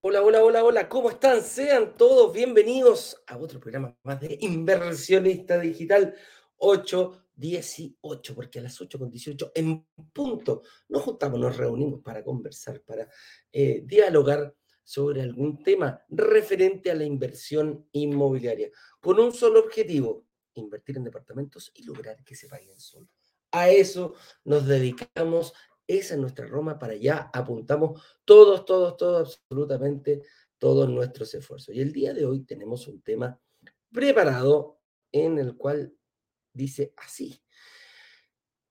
[0.00, 1.42] Hola, hola, hola, ¿cómo están?
[1.42, 6.14] Sean todos bienvenidos a otro programa más de Inversionista Digital
[6.58, 13.08] 818, porque a las 8.18 en punto nos juntamos, nos reunimos para conversar, para
[13.50, 14.54] eh, dialogar
[14.84, 21.72] sobre algún tema referente a la inversión inmobiliaria, con un solo objetivo, invertir en departamentos
[21.76, 23.08] y lograr que se paguen solo.
[23.52, 25.54] A eso nos dedicamos
[25.88, 30.22] esa es nuestra Roma, para allá apuntamos todos, todos, todos, absolutamente
[30.58, 31.74] todos nuestros esfuerzos.
[31.74, 33.40] Y el día de hoy tenemos un tema
[33.92, 34.80] preparado
[35.12, 35.94] en el cual
[36.52, 37.42] dice así.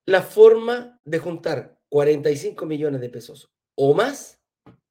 [0.04, 4.40] La forma de juntar 45 millones de pesos o más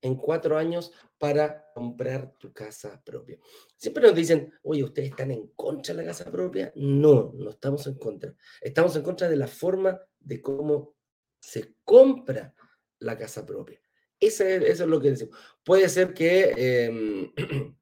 [0.02, 3.39] en cuatro años para comprar tu casa propia.
[3.76, 6.72] Siempre nos dicen, oye, ¿ustedes están en contra de la casa propia?
[6.76, 8.36] No, no estamos en contra.
[8.61, 10.95] Estamos en contra de la forma de cómo
[11.39, 12.54] se compra
[13.00, 13.82] la casa propia.
[14.20, 15.38] Eso es lo que decimos.
[15.64, 17.32] Puede ser que em,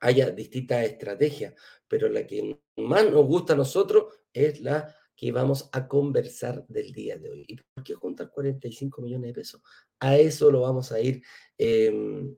[0.00, 1.54] haya distintas estrategias,
[1.88, 6.92] pero la que más nos gusta a nosotros es la que vamos a conversar del
[6.92, 7.44] día de hoy.
[7.46, 9.62] ¿Y por qué juntar 45 millones de pesos?
[10.00, 11.22] A eso lo vamos a ir,
[11.58, 12.34] em,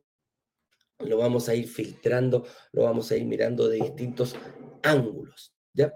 [0.98, 4.36] lo vamos a ir filtrando, lo vamos a ir mirando de distintos
[4.82, 5.54] ángulos.
[5.72, 5.94] ¿ya?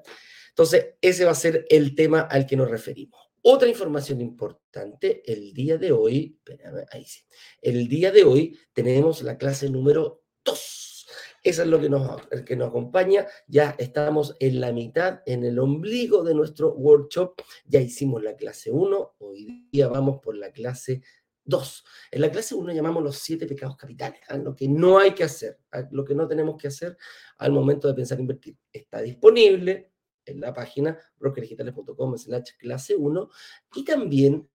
[0.50, 3.27] Entonces, ese va a ser el tema al que nos referimos.
[3.50, 7.22] Otra información importante, el día de hoy, espérame, ahí sí,
[7.62, 11.06] el día de hoy tenemos la clase número 2.
[11.42, 13.26] Eso es lo que nos, que nos acompaña.
[13.46, 17.40] Ya estamos en la mitad, en el ombligo de nuestro workshop.
[17.64, 21.00] Ya hicimos la clase 1, hoy día vamos por la clase
[21.44, 21.84] 2.
[22.10, 24.36] En la clase 1 llamamos los siete pecados capitales, ¿ah?
[24.36, 25.88] lo que no hay que hacer, ¿ah?
[25.90, 26.98] lo que no tenemos que hacer
[27.38, 28.58] al momento de pensar invertir.
[28.70, 29.94] Está disponible,
[30.28, 33.30] en la página brokerdigitales.com slash clase 1
[33.76, 34.48] y también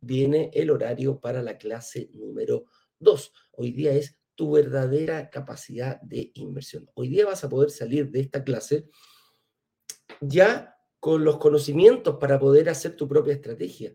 [0.00, 2.64] viene el horario para la clase número
[2.98, 3.32] 2.
[3.52, 6.88] Hoy día es tu verdadera capacidad de inversión.
[6.94, 8.88] Hoy día vas a poder salir de esta clase
[10.20, 13.94] ya con los conocimientos para poder hacer tu propia estrategia,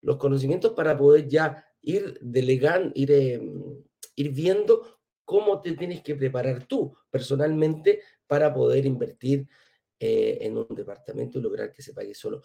[0.00, 3.84] los conocimientos para poder ya ir delegando, ir, em,
[4.14, 9.48] ir viendo cómo te tienes que preparar tú personalmente para poder invertir
[9.98, 12.42] eh, en un departamento y lograr que se pague solo.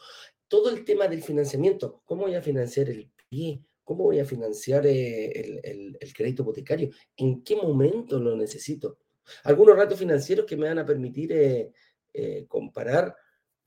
[0.48, 3.62] Todo el tema del financiamiento, ¿cómo voy a financiar el pie?
[3.84, 6.92] ¿Cómo voy a financiar eh, el, crédito hipotecario?
[7.18, 9.00] ¿En qué momento lo necesito?
[9.44, 13.16] Algunos ratos financieros que me van a permitir eh, comparar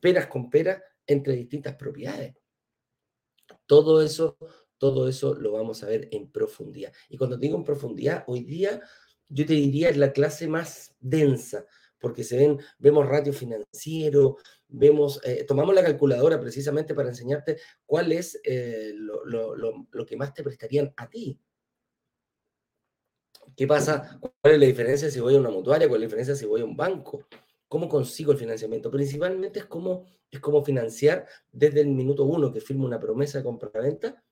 [0.01, 2.35] peras con peras entre distintas propiedades.
[3.67, 4.39] Todo eso,
[4.79, 6.93] todo eso lo vamos a ver en profundidad.
[7.09, 8.83] Y cuando digo en profundidad, hoy día
[9.29, 11.67] yo te diría es la clase más densa,
[12.05, 14.37] porque se ven, vemos ratio financiero,
[14.69, 17.57] vemos, eh, tomamos la calculadora precisamente para enseñarte
[17.87, 21.41] cuál es eh, lo, que más te prestarían a ti.
[23.57, 24.21] ¿Qué pasa?
[24.21, 25.89] ¿Cuál es la diferencia si voy a una mutuaria?
[25.89, 27.27] ¿Cuál es la diferencia si voy a un banco?
[27.69, 28.91] ¿Cómo consigo el financiamiento?
[28.91, 33.45] Principalmente es cómo, es cómo financiar desde el minuto uno que firmo una promesa de
[33.45, 34.23] compra-venta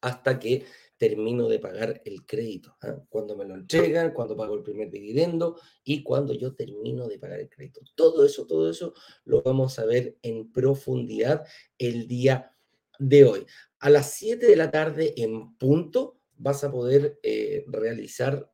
[0.00, 0.64] hasta que
[0.98, 3.00] termino de pagar el crédito, ¿ah?
[3.08, 7.40] cuando me lo entregan, cuando pago el primer dividendo y cuando yo termino de pagar
[7.40, 7.80] el crédito.
[7.94, 8.92] Todo eso, todo eso
[9.24, 11.46] lo vamos a ver en profundidad
[11.78, 12.52] el día
[12.98, 13.46] de hoy.
[13.78, 18.50] A las 7 de la tarde en punto vas a poder eh, realizar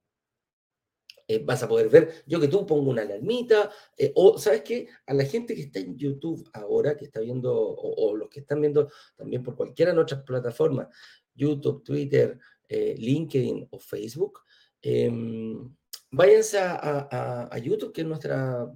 [1.26, 4.88] eh, vas a poder ver, yo que tú pongo una alarmita, eh, o sabes qué,
[5.06, 8.40] a la gente que está en YouTube ahora, que está viendo, o, o, los que
[8.40, 10.88] están viendo también por cualquiera de nuestras plataformas,
[11.34, 14.40] YouTube, Twitter, eh, LinkedIn o Facebook,
[14.80, 15.74] em,
[16.10, 18.66] váyanse a, YouTube, que es nuestra,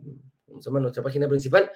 [0.47, 1.71] nuestra página principal,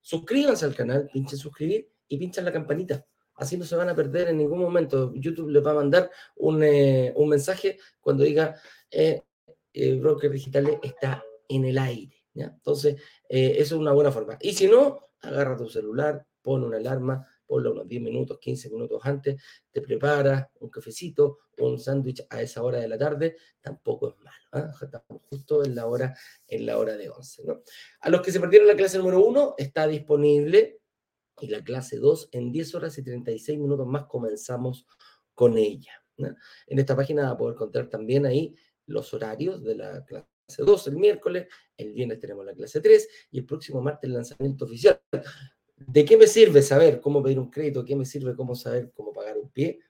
[0.00, 3.04] suscríbanse al canal, pinchen suscribir y pinchan la campanita.
[3.34, 5.12] Así no se van a perder en ningún momento.
[5.14, 8.56] YouTube les va a mandar un, eh, mensaje cuando diga
[8.90, 9.22] eh,
[10.00, 12.16] Broker Digital está en el aire.
[12.34, 12.96] Entonces,
[13.28, 14.38] eso es una buena forma.
[14.40, 19.00] Y si no, agarra tu celular, pon una alarma, ponlo unos 10 minutos, 15 minutos
[19.04, 19.42] antes,
[19.72, 24.16] te preparas un cafecito o un sándwich a esa hora de la tarde, tampoco es
[24.18, 24.36] malo.
[24.52, 24.72] ¿ah?
[24.80, 26.14] Estamos justo en la hora,
[26.46, 27.42] en la hora de 11.
[27.44, 27.62] ¿no?
[28.00, 30.80] A los que se perdieron la clase número 1, está disponible
[31.40, 34.86] y la clase 2 en 10 horas y 36 minutos más comenzamos
[35.34, 35.92] con ella.
[36.18, 38.54] En esta página va a poder encontrar también ahí
[38.86, 41.46] los horarios de la clase 2 el miércoles,
[41.76, 45.00] el viernes tenemos la clase 3 y el próximo martes el lanzamiento oficial.
[45.86, 47.84] ¿De qué me sirve saber cómo pedir un crédito?
[47.84, 49.80] ¿Qué me sirve cómo saber cómo pagar un pie?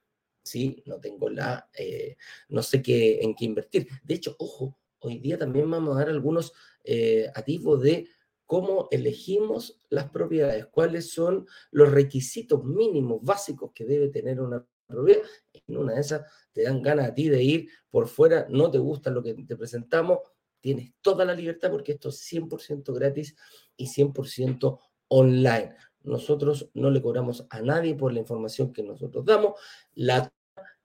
[0.43, 2.17] Sí, no tengo la, eh,
[2.49, 3.88] no sé qué, en qué invertir.
[4.05, 6.52] De hecho, ojo, hoy día también vamos a dar algunos
[6.85, 8.08] eh, atisbos de
[8.46, 15.23] cómo elegimos las propiedades, cuáles son los requisitos mínimos básicos que debe tener una propiedad.
[15.67, 18.79] En una de esas te dan ganas a ti de ir por fuera, no te
[18.79, 20.20] gusta lo que te presentamos,
[20.61, 23.37] tienes toda la libertad porque esto es 100% gratis
[23.76, 25.75] y 100% online.
[26.02, 29.60] Nosotros no le cobramos a nadie por la información que nosotros damos.
[29.94, 30.32] La,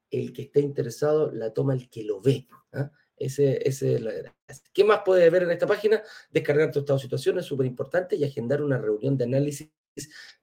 [0.10, 2.48] el que esté interesado la toma el que lo ve.
[2.74, 2.92] ¿ah?
[3.16, 4.02] Ese, ese,
[4.74, 6.02] ¿Qué más puedes ver en esta página?
[6.32, 9.70] Descargar tu estado de situación es súper importante y agendar una reunión de análisis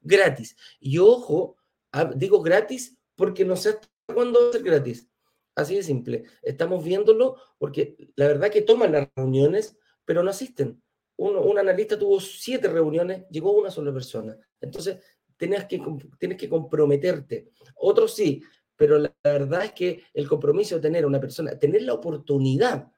[0.00, 0.56] gratis.
[0.78, 1.56] Y ojo,
[1.92, 5.08] ah, digo gratis porque no sé hasta cuándo va a ser gratis.
[5.54, 6.24] Así de simple.
[6.42, 10.80] Estamos viéndolo porque la verdad que toman las reuniones, pero no asisten.
[11.22, 14.34] Un analista tuvo siete reuniones, llegó una sola persona.
[14.58, 14.98] Entonces,
[15.36, 15.82] tienes que,
[16.18, 17.50] tienes que comprometerte.
[17.76, 18.42] Otros sí,
[18.74, 22.90] pero la, verdad es que el compromiso de tener una persona, tener la oportunidad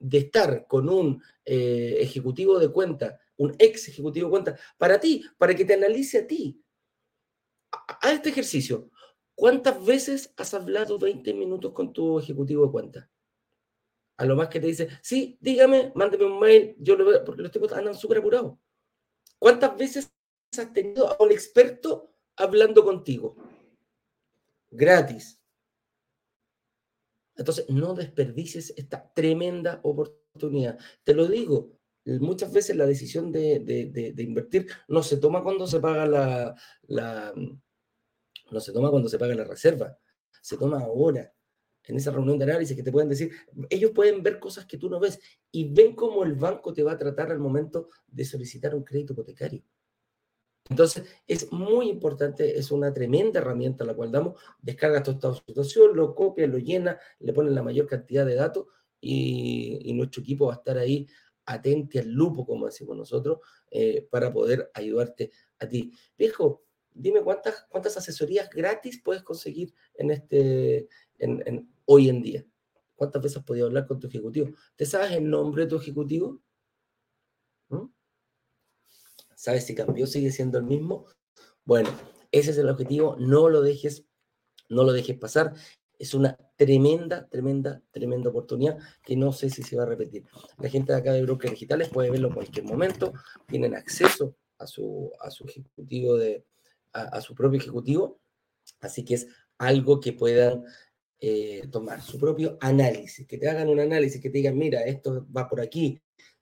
[0.00, 5.24] de estar con un eh, ejecutivo de cuenta, un ex ejecutivo de cuenta, para ti,
[5.38, 6.60] para que te analice a ti.
[8.00, 8.90] A, este ejercicio.
[9.36, 13.10] ¿Cuántas veces has hablado 20 minutos con tu ejecutivo de cuenta?
[14.20, 17.42] A lo más que te dice, sí, dígame, mándeme un mail, yo lo veo, porque
[17.42, 18.58] los tipos andan súper apurados.
[19.38, 20.12] ¿Cuántas veces
[20.58, 23.36] has tenido a un experto hablando contigo?
[24.70, 25.40] gratis.
[27.36, 30.78] Entonces, no desperdicies esta tremenda oportunidad.
[31.04, 36.06] Te lo digo, muchas veces la decisión de, invertir no se toma cuando se paga
[36.86, 37.34] la,
[38.50, 39.98] no se toma cuando se paga la reserva,
[40.42, 41.32] se toma ahora,
[41.86, 43.32] en esa reunión de análisis que te pueden decir,
[43.68, 45.18] ellos pueden ver cosas que tú no ves
[45.50, 49.12] y ven cómo el banco te va a tratar al momento de solicitar un crédito
[49.12, 49.62] hipotecario.
[50.68, 54.40] Entonces, es muy importante, es una tremenda herramienta la cual damos.
[54.60, 58.36] Descarga tu estado de situación, lo copia, lo llena, le ponen la mayor cantidad de
[58.36, 58.66] datos
[59.00, 61.08] y, nuestro equipo va a estar ahí
[61.46, 63.38] atente al lupo, como decimos nosotros,
[63.70, 65.92] eh, para poder ayudarte a ti.
[66.16, 66.62] Viejo,
[66.92, 70.88] dime cuántas, cuántas asesorías gratis puedes conseguir en este,
[71.86, 72.44] hoy en día.
[72.94, 74.50] ¿Cuántas veces has podido hablar con tu ejecutivo?
[74.76, 76.40] ¿Te sabes el nombre de tu ejecutivo?
[79.34, 80.06] ¿Sabes si cambió?
[80.06, 81.06] ¿Sigue siendo el mismo?
[81.64, 81.88] Bueno,
[82.30, 83.16] ese es el objetivo.
[83.18, 84.04] No lo dejes,
[84.68, 85.54] no lo dejes pasar.
[85.98, 90.26] Es una tremenda, tremenda, tremenda oportunidad que no sé si se va a repetir.
[90.58, 93.14] La gente de acá de Brokers Digitales puede verlo en cualquier momento.
[93.46, 96.44] Tienen acceso a su, a su ejecutivo de,
[96.92, 98.20] a, su propio ejecutivo.
[98.80, 99.28] Así que es
[99.58, 100.64] algo que puedan
[101.20, 105.26] eh, tomar su propio análisis, que te hagan un análisis, que te digan, mira, esto
[105.36, 106.00] va por aquí,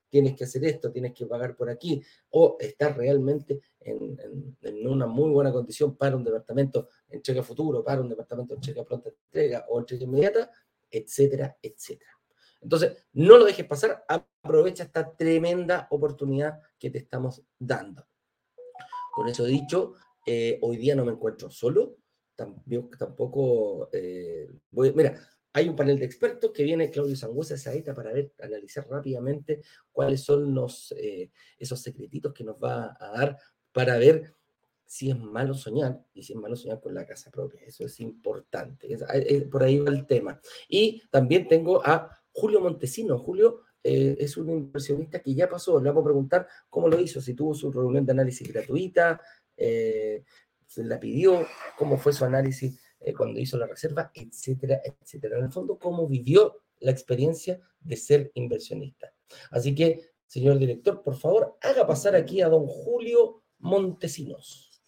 [0.09, 4.17] tienes que hacer esto, tienes que pagar por aquí, o estás realmente en,
[4.87, 8.83] una muy buena condición para un departamento en cheque futuro, para un departamento en cheque
[8.83, 10.49] pronta entrega o en cheque inmediata,
[10.89, 12.11] etcétera, etcétera.
[12.61, 18.07] Entonces, no lo dejes pasar, aprovecha esta tremenda oportunidad que te estamos dando.
[19.13, 19.93] Con eso dicho,
[20.25, 21.97] eh, hoy día no me encuentro solo,
[22.97, 25.19] tampoco eh, voy, mira,
[25.53, 30.21] hay un panel de expertos que viene Claudio Sangüesa Saeta para ver, analizar rápidamente cuáles
[30.21, 33.37] son los, eh, esos secretitos que nos va a dar
[33.71, 34.35] para ver
[34.85, 37.61] si es malo soñar y si es malo soñar con la casa propia.
[37.61, 38.87] Eso es importante.
[39.51, 40.39] por ahí va el tema.
[40.67, 43.19] Y también tengo a Julio Montesino.
[43.19, 45.79] Julio eh, es un inversionista que ya pasó.
[45.79, 49.21] Le vamos a preguntar cómo lo hizo, si tuvo su reunión de análisis gratuita,
[49.55, 50.23] eh,
[50.69, 51.47] se la pidió,
[51.77, 55.39] cómo fue su análisis eh, cuando hizo la reserva, etcétera, etcétera.
[55.39, 59.11] En el fondo, cómo vivió la experiencia de ser inversionista.
[59.49, 64.79] Así que, señor director, por favor, haga pasar aquí a don Julio Montesinos.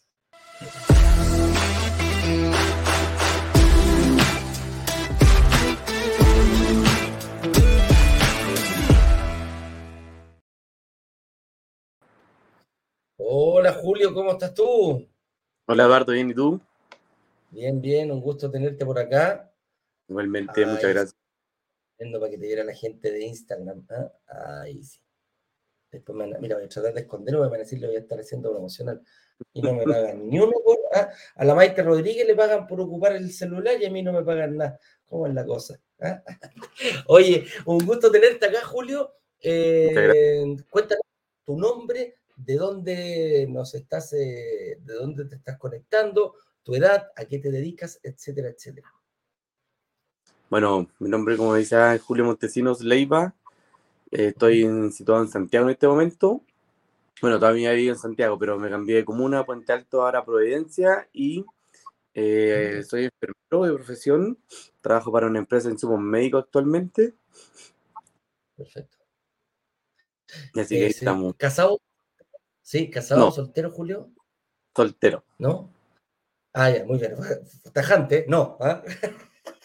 [13.18, 15.11] Hola Julio, ¿cómo estás tú?
[15.72, 16.60] Hola Eduardo, ¿bien y tú?
[17.50, 19.50] Bien, bien, un gusto tenerte por acá.
[20.10, 21.16] Igualmente, muchas gracias.
[21.98, 23.88] Viendo para que te viera la gente de Instagram.
[23.90, 24.62] ¿ah?
[24.64, 25.00] Ahí sí.
[25.90, 28.52] Después me, mira, voy a tratar de esconderlo, voy a decirle, voy a estar haciendo
[28.52, 29.02] promocional.
[29.54, 30.78] Y no me pagan ni uno por.
[30.94, 31.10] ¿ah?
[31.36, 34.26] A la Maite Rodríguez le pagan por ocupar el celular y a mí no me
[34.26, 34.78] pagan nada.
[35.06, 35.80] ¿Cómo es la cosa?
[36.02, 36.22] ¿Ah?
[37.08, 39.14] Oye, un gusto tenerte acá, Julio.
[39.40, 41.06] Eh, cuéntanos
[41.46, 47.26] tu nombre, de dónde nos estás, eh, de dónde te estás conectando, tu edad, a
[47.26, 48.92] qué te dedicas, etcétera, etcétera.
[50.50, 53.34] Bueno, mi nombre, como dice, es Julio Montesinos Leiva
[54.12, 56.42] estoy situado en Santiago en este momento.
[57.22, 61.46] Bueno, todavía vivo en Santiago, pero me cambié de comuna, Puente Alto, ahora Providencia y
[62.14, 64.38] eh, soy enfermero de profesión.
[64.82, 67.14] Trabajo para una empresa en insumos médicos actualmente.
[68.58, 68.98] Perfecto.
[70.54, 71.36] Y así que eh, estamos.
[71.38, 71.80] ¿Casado?
[72.72, 74.14] Sí, casado, soltero, Julio.
[74.74, 75.26] Soltero.
[75.40, 75.74] ¿No?
[76.54, 77.16] Ah, ya, muy bien.
[77.74, 78.58] Tajante, no.
[78.62, 78.82] ¿ah?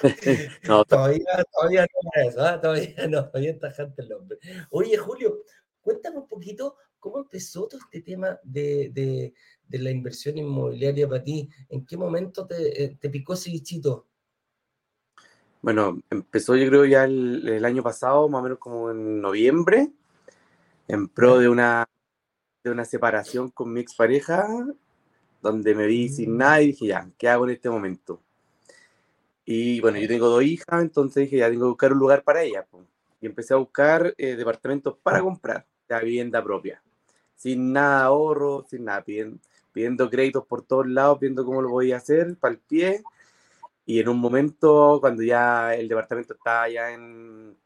[0.67, 2.61] no todavía, todavía no es ¿ah?
[2.61, 4.39] todavía no, todavía es tajante el hombre.
[4.71, 5.39] Oye, Julio,
[5.81, 9.35] cuéntame un poquito cómo empezó todo este tema de, de,
[9.69, 11.49] de la inversión inmobiliaria para ti.
[11.69, 14.09] ¿En qué momento te, eh, te picó ese bichito?
[15.63, 19.93] Bueno, empezó yo creo ya el, el, año pasado, más o menos como en noviembre,
[20.89, 21.89] en pro de una,
[22.71, 24.47] de una separación con mi expareja
[25.41, 26.37] donde me vi sin mm.
[26.37, 28.21] nada y dije, ya, ¿qué hago en este momento?
[29.45, 32.43] Y bueno, yo tengo dos hijas, entonces dije, ya tengo que buscar un lugar para
[32.43, 32.67] ellas.
[33.21, 36.83] Y empecé a buscar eh, departamentos para comprar, la vivienda propia,
[37.37, 39.39] sin nada ahorro, sin nada, pidiendo,
[39.73, 43.05] pidiendo créditos por todos lados, viendo cómo lo voy a hacer, para el pie.
[43.85, 47.57] Y en un momento, cuando ya el departamento estaba ya en,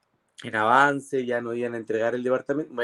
[0.42, 2.74] en avance, ya no iban a entregar el departamento.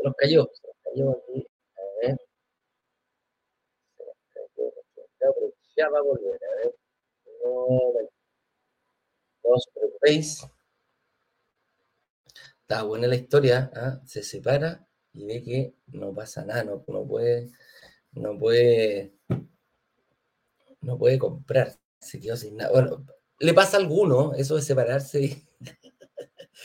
[0.00, 1.46] Se nos cayó, se nos cayó aquí.
[2.04, 2.16] ¿eh?
[5.76, 6.74] ya va a volver, a ver.
[7.44, 7.92] No,
[9.42, 10.46] os preocupéis.
[12.62, 14.00] Está buena la historia, ¿ah?
[14.06, 17.50] se separa y ve que no pasa nada, no, puede,
[18.12, 19.12] no puede,
[20.80, 22.70] no puede comprar, se quedó sin nada.
[22.70, 23.04] Bueno,
[23.38, 25.46] le pasa a alguno eso de separarse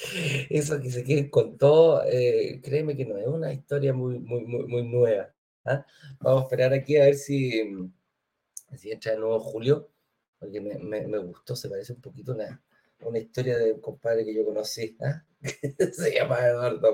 [0.50, 4.44] eso que se quede con todo, eh, créeme que no es una historia muy, muy,
[4.46, 5.34] muy, nueva.
[5.66, 5.86] ¿ah?
[6.20, 7.92] Vamos a esperar aquí a ver si,
[8.76, 9.90] si entra de nuevo Julio,
[10.40, 12.62] porque me, me, gustó, se parece un poquito a
[13.08, 15.24] una, historia de un compadre que yo conocí, ¿ah?
[15.92, 16.94] se llama Eduardo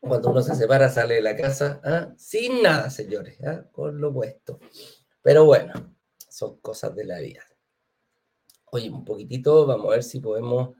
[0.00, 2.14] Cuando uno se separa, sale de la casa ¿ah?
[2.16, 3.38] sin nada, señores,
[3.72, 4.58] con lo puesto.
[5.22, 5.94] Pero bueno,
[6.28, 7.44] son cosas de la vida.
[8.74, 10.70] Oye, un poquitito, vamos a ver si podemos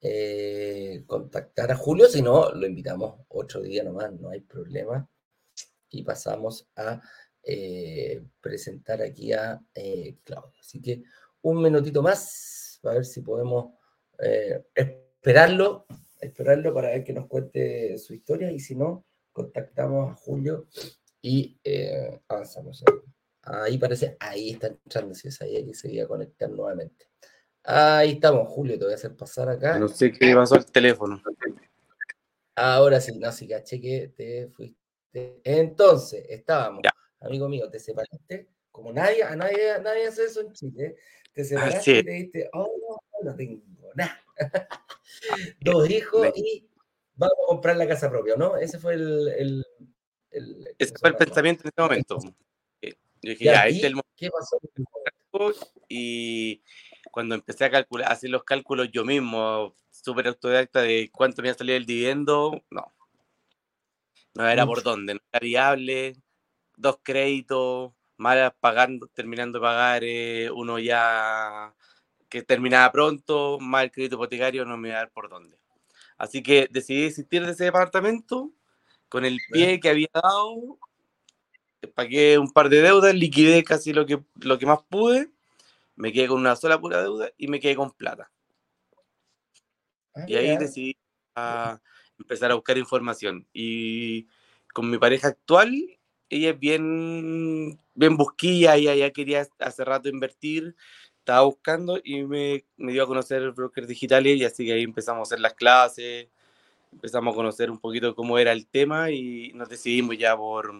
[0.00, 5.08] eh, contactar a Julio, si no, lo invitamos otro día nomás, no hay problema.
[5.88, 7.00] Y pasamos a
[7.44, 10.58] eh, presentar aquí a eh, Claudio.
[10.60, 11.04] Así que
[11.42, 13.72] un minutito más, para ver si podemos
[14.74, 15.86] esperarlo,
[16.20, 20.66] esperarlo para ver que nos cuente su historia y si no, contactamos a Julio
[21.22, 21.56] y
[22.26, 22.82] avanzamos.
[23.50, 27.06] Ahí parece, ahí está entrando, si es ahí que se iba a conectar nuevamente.
[27.64, 29.78] Ahí estamos, Julio, te voy a hacer pasar acá.
[29.78, 31.22] No sé qué pasó el teléfono.
[32.54, 35.40] Ahora sí, no, sí, caché que te fuiste.
[35.44, 36.82] Entonces, estábamos,
[37.20, 40.96] amigo mío, te separaste, como nadie, a nadie, nadie hace eso en Chile,
[41.32, 43.62] te separaste y te dijiste, oh, no, tengo
[43.94, 44.20] nada.
[45.60, 46.68] Dos hijos y
[47.14, 48.56] vamos a comprar la casa propia, ¿no?
[48.58, 49.64] Ese fue el...
[50.78, 52.18] Ese fue el pensamiento en ese momento.
[53.22, 54.14] Yo dije, ya, este es el momento.
[54.16, 54.58] ¿Qué pasó?
[55.88, 56.62] Y
[57.10, 61.54] cuando empecé a calcular, hacer los cálculos yo mismo, súper autodidacta de cuánto me iba
[61.54, 62.92] a salir el dividendo, no.
[64.34, 66.16] No era por dónde, no era viable,
[66.76, 71.74] dos créditos, mal pagando, terminando de pagar eh, uno ya
[72.28, 75.58] que terminaba pronto, más el crédito hipotecario no me iba a dar por dónde.
[76.18, 78.52] Así que decidí desistir de ese departamento
[79.08, 80.78] con el pie que había dado,
[81.94, 85.30] pagué un par de deudas, liquidé casi lo que, lo que más pude
[85.98, 88.30] me quedé con una sola pura deuda y me quedé con plata.
[90.14, 90.96] Ah, y ahí decidí
[92.18, 93.46] empezar a buscar información.
[93.52, 94.28] Y
[94.72, 95.74] con mi pareja actual,
[96.30, 100.76] ella es bien, bien busquilla, ella ya quería hace rato invertir,
[101.18, 105.20] estaba buscando y me, me dio a conocer brokers digitales y así que ahí empezamos
[105.20, 106.28] a hacer las clases,
[106.92, 110.72] empezamos a conocer un poquito cómo era el tema y nos decidimos ya por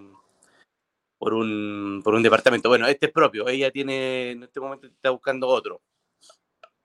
[1.19, 2.69] por un, por un departamento.
[2.69, 5.83] Bueno, este es propio, ella tiene, en este momento está buscando otro.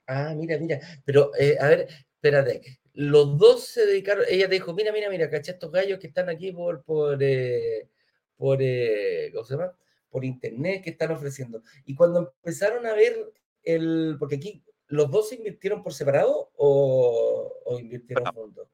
[0.06, 4.74] Ah, mira, mira, pero eh, a ver, espérate, los dos se dedicaron, ella te dijo,
[4.74, 7.88] mira, mira, mira, caché estos gallos que están aquí por, por, eh,
[8.36, 9.72] por eh, ¿cómo se llama?
[10.10, 11.62] Por internet que están ofreciendo.
[11.86, 17.52] Y cuando empezaron a ver el, porque aquí, ¿los dos se invirtieron por separado o,
[17.64, 18.68] o invirtieron juntos?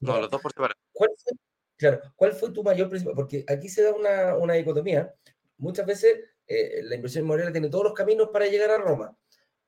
[0.00, 0.80] no, los dos por separado.
[0.92, 1.32] ¿Cuál fue
[1.82, 3.16] Claro, ¿cuál fue tu mayor principal?
[3.16, 5.12] Porque aquí se da una, una dicotomía.
[5.58, 9.18] Muchas veces eh, la inversión inmobiliaria tiene todos los caminos para llegar a Roma,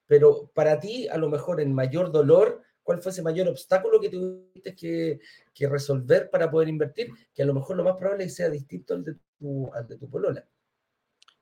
[0.06, 4.10] pero para ti, a lo mejor en mayor dolor, ¿cuál fue ese mayor obstáculo que
[4.10, 5.18] tuviste que,
[5.52, 7.10] que resolver para poder invertir?
[7.34, 9.88] Que a lo mejor lo más probable es que sea distinto al de tu, al
[9.88, 10.46] de tu polola.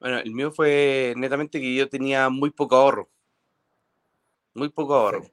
[0.00, 3.10] Bueno, el mío fue netamente que yo tenía muy poco ahorro.
[4.54, 5.26] muy poco ahorro.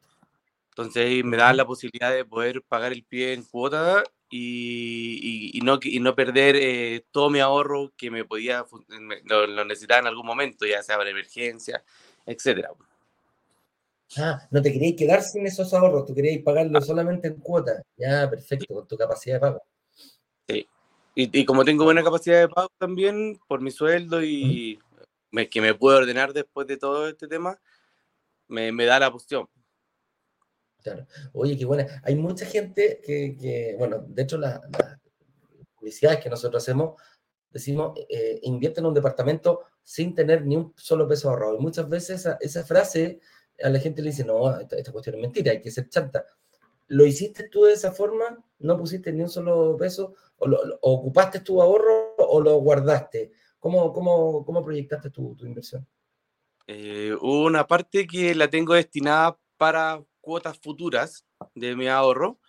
[0.72, 6.00] Entonces me da la posibilidad de poder pagar el pie en cuota y, no, y
[6.00, 8.65] no perder eh, todo mi ahorro que me podía
[9.25, 11.83] lo, lo, necesitaba en algún momento, ya sea para emergencia,
[12.25, 12.71] etcétera.
[14.17, 17.83] Ah, no te querías quedar sin esos ahorros, tú querías pagarlo solamente en cuota.
[17.98, 19.62] Ya, perfecto, con tu capacidad de pago.
[20.48, 20.67] Sí.
[21.15, 24.79] Y, como tengo buena capacidad de pago también por mi sueldo y
[25.51, 27.59] que me puedo ordenar después de todo este tema,
[28.48, 29.48] me, me da la opción.
[30.83, 31.05] Claro.
[31.33, 32.01] Oye, qué buena.
[32.03, 34.62] Hay mucha gente que, bueno, de hecho, las
[35.75, 37.01] publicidades que nosotros hacemos,
[37.50, 41.55] decimos, eh, invierte en un departamento sin tener ni un solo peso ahorrado.
[41.55, 43.19] Y muchas veces esa, frase
[43.62, 46.25] a la gente le dice, no, esta, cuestión es mentira, hay que ser chanta.
[46.88, 48.43] ¿Lo hiciste tú de esa forma?
[48.59, 50.15] ¿No pusiste ni un solo peso?
[50.38, 53.31] ¿O, lo, ocupaste tu ahorro o lo guardaste?
[53.59, 55.86] ¿Cómo, cómo, cómo proyectaste tu, tu inversión?
[56.67, 62.39] Eh, una parte que la tengo destinada para cuotas futuras de mi ahorro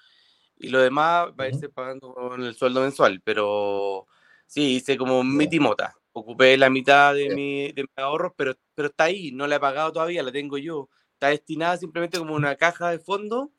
[0.59, 4.07] y lo demás va a irse pagando con el sueldo mensual, pero
[4.47, 5.95] sí, hice como mi timota.
[6.13, 9.93] Ocupé la mitad de, mi, de ahorros, pero, pero está ahí, no la he pagado
[9.95, 10.91] todavía, la tengo yo.
[11.15, 13.51] Está destinada simplemente como una caja de fondo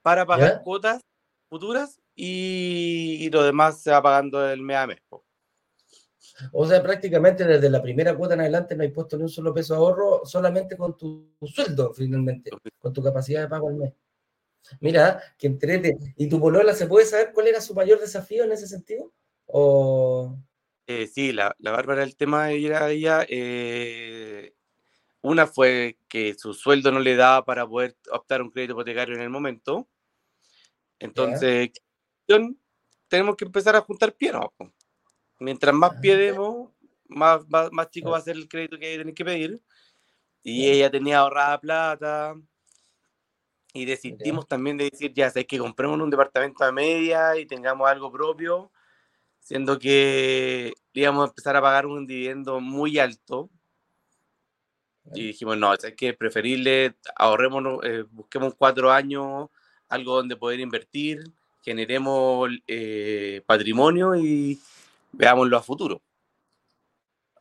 [0.00, 1.04] para pagar cuotas
[1.50, 5.02] futuras y, lo demás se va pagando el mes a mes.
[6.52, 9.52] O sea, prácticamente desde la primera cuota en adelante no hay puesto ni un solo
[9.52, 13.92] peso de ahorro, solamente con tu, sueldo, finalmente, con tu capacidad de pago al mes.
[14.80, 15.96] Mira, que entrete.
[16.16, 19.12] ¿Y tu polola se puede saber cuál era su mayor desafío en ese sentido?
[19.46, 20.36] ¿O...
[20.86, 23.26] Eh, sí, la, la Bárbara, el tema era ella.
[23.28, 24.54] Eh,
[25.20, 29.22] una fue que su sueldo no le daba para poder optar un crédito hipotecario en
[29.22, 29.88] el momento.
[30.98, 31.70] Entonces,
[33.08, 34.52] tenemos que empezar a juntar pie, ¿no?
[35.38, 36.34] Mientras más ah, pie
[37.08, 39.60] más, más, chico va a ser el crédito que tienen que pedir.
[40.42, 42.34] Y ella tenía ahorrada plata.
[43.72, 47.88] Y decidimos también de decir, ya, sabes que compremos un departamento a media y tengamos
[47.88, 48.72] algo propio,
[49.40, 53.50] siendo que íbamos a empezar a pagar un dividendo muy alto.
[55.14, 59.48] Y dijimos, no, es que preferible, ahorremos, eh, busquemos cuatro años,
[59.88, 61.22] algo donde poder invertir,
[61.62, 64.60] generemos eh, patrimonio y,
[65.12, 66.02] veámoslo a futuro.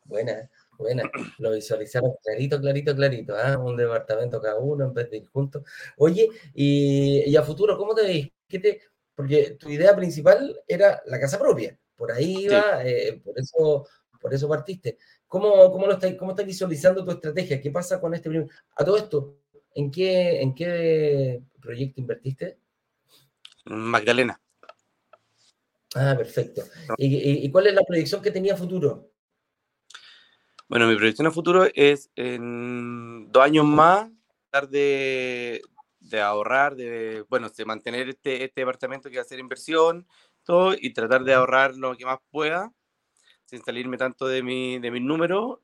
[0.08, 1.03] Buena, buena.
[1.38, 3.36] Lo visualizaron clarito, clarito, clarito.
[3.36, 3.58] ¿ah?
[3.58, 5.63] Un departamento cada uno en vez de ir juntos.
[5.97, 8.32] Oye, y, a futuro, ¿cómo te veis?
[8.47, 8.82] te...
[9.13, 11.77] Porque tu idea principal era la casa propia.
[11.95, 13.88] Por ahí iba, eh, por, eso,
[14.21, 14.97] por eso partiste.
[15.27, 17.60] ¿Cómo, cómo, lo estás, ¿Cómo estás visualizando tu estrategia?
[17.60, 18.47] ¿Qué pasa con este primer...
[18.75, 19.39] A todo esto,
[19.73, 22.60] ¿en qué, ¿en qué proyecto invertiste?
[23.65, 24.39] Magdalena.
[25.99, 26.62] Ah, perfecto.
[26.97, 29.10] ¿Y, cuál es la proyección que tenía futuro?
[30.69, 34.12] Bueno, mi proyección a futuro es en dos años más,
[34.51, 35.62] tratar de,
[36.21, 40.07] ahorrar, de, bueno, de mantener este, este departamento que va a hacer inversión,
[40.43, 42.71] todo, y tratar de ahorrar lo que más pueda,
[43.45, 45.60] sin salirme tanto de mi, de mis números,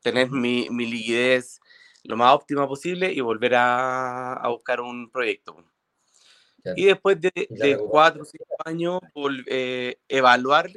[0.00, 1.60] tener mi, mi liquidez
[2.04, 5.54] lo más óptima posible y volver a, a buscar un proyecto.
[6.76, 7.30] Y después de,
[7.88, 9.00] cuatro o cinco años,
[9.46, 10.70] eh, evaluar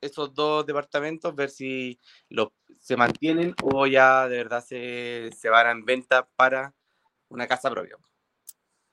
[0.00, 5.78] esos dos departamentos, ver si los, se mantienen o ya de verdad se, se van
[5.78, 6.74] en venta para
[7.28, 7.96] una casa propia.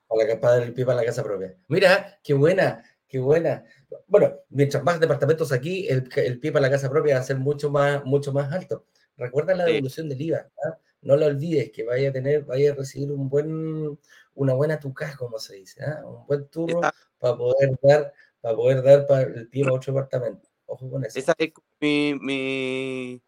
[0.08, 1.56] Para, para el pie para la casa propia.
[1.68, 3.64] Mira, qué buena, qué buena.
[4.08, 7.38] Bueno, mientras más departamentos aquí, el, el pie para la casa propia va a ser
[7.38, 8.86] mucho más, mucho más alto.
[9.18, 10.50] Recuerda la devolución del IVA.
[10.66, 10.78] ¿ah?
[11.02, 14.00] No lo olvides, que vaya a tener, vaya a recibir un buen,
[14.36, 16.02] una buena tuca, como se dice, ¿ah?
[16.06, 16.82] un buen turno
[17.20, 20.50] para poder dar, para poder dar para el pie a otro departamento.
[20.66, 21.20] Ojo con eso.
[21.20, 23.22] Esa es mi,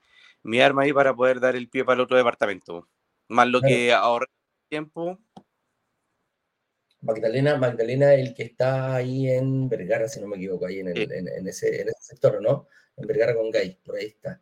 [0.44, 2.88] mi, arma ahí para poder dar el pie para el otro departamento.
[3.28, 4.28] Más lo que ahorra
[4.70, 5.20] tiempo.
[7.02, 11.12] Magdalena, Magdalena, el que está ahí en Vergara, si no me equivoco, ahí en, el,
[11.12, 12.68] en, ese, en ese sector, ¿no?
[12.96, 14.42] En Vergara con Gay, por ahí está.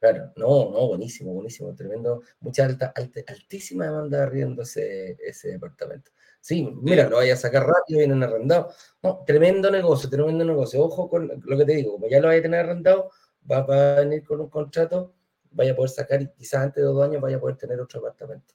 [0.00, 2.94] Claro, no, no, buenísimo, buenísimo, tremendo, mucha alta,
[3.26, 6.10] altísima demanda arriendo ese, ese departamento.
[6.40, 8.74] Sí, mira, lo vaya a sacar rápido, vienen arrendados.
[9.02, 10.82] No, tremendo negocio, tremendo negocio.
[10.82, 13.10] Ojo con lo que te digo, como ya lo vaya a tener arrendado,
[13.50, 15.12] va, a venir con un contrato,
[15.50, 18.00] vaya a poder sacar y quizás antes de dos años vaya a poder tener otro
[18.00, 18.54] apartamento.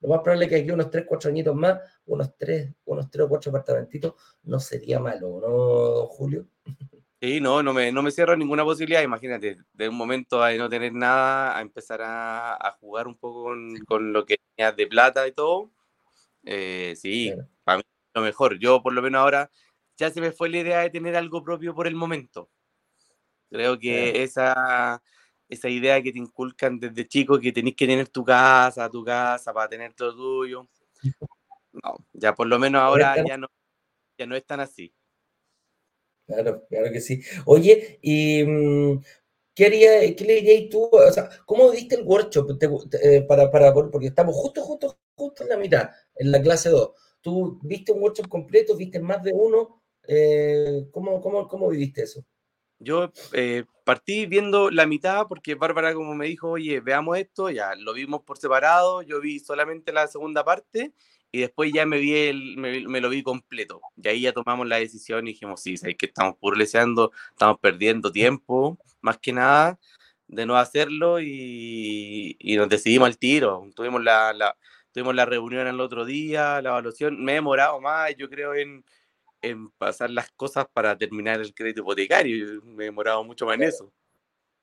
[0.00, 3.26] Lo más probable es que aquí unos tres, cuatro añitos más, unos tres, unos tres
[3.26, 6.48] o cuatro apartamentitos, no sería malo, ¿no, Julio?
[7.24, 9.00] Sí, no, no me, no me cierro ninguna posibilidad.
[9.00, 13.54] Imagínate, de un momento a no tener nada, a empezar a, jugar un poco
[13.86, 15.70] con, lo que tenías de plata y todo.
[16.44, 17.32] Eh, sí,
[17.64, 18.58] para mí lo mejor.
[18.58, 19.50] Yo, por lo menos ahora,
[19.96, 22.50] ya se me fue la idea de tener algo propio por el momento.
[23.50, 25.02] Creo que esa,
[25.48, 29.50] esa idea que te inculcan desde chico, que tenés que tener tu casa, tu casa
[29.54, 30.68] para tener todo tuyo.
[31.72, 33.48] no, ya por lo menos ahora ya no,
[34.18, 34.94] ya no es tan así.
[36.26, 37.22] Claro, claro que sí.
[37.44, 39.02] Oye, y mm,
[39.54, 40.88] ¿qué, haría, qué le dirías tú?
[40.90, 42.58] O sea, ¿cómo viste el workshop
[43.02, 46.90] eh, para, para, porque estamos justo, justo, justo en la mitad, en la clase 2?
[47.20, 48.76] ¿Tú viste un workshop completo?
[48.76, 49.82] ¿Viste más de uno?
[50.06, 52.24] Eh, ¿cómo, cómo, cómo viviste eso?
[52.78, 57.74] Yo eh, partí viendo la mitad porque Bárbara como me dijo, oye, veamos esto, ya
[57.76, 60.92] lo vimos por separado, yo vi solamente la segunda parte
[61.34, 63.80] y después ya me vi el, me, lo vi completo.
[63.96, 68.12] Y ahí ya tomamos la decisión y dijimos, sí, sabes que estamos burleseando, estamos perdiendo
[68.12, 69.78] tiempo, más que nada,
[70.28, 73.68] de no hacerlo y, y nos decidimos al tiro.
[73.74, 74.56] Tuvimos la, la,
[74.92, 78.84] tuvimos la reunión el otro día, la evaluación, me he demorado más, yo creo, en
[79.44, 82.62] en pasar las cosas para terminar el crédito hipotecario.
[82.64, 83.92] Me he demorado mucho más en eso.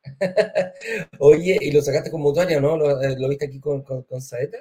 [1.19, 2.75] Oye, ¿y lo sacaste con mutuaria, no?
[2.75, 4.57] ¿Lo, eh, viste aquí con, con, Saeta?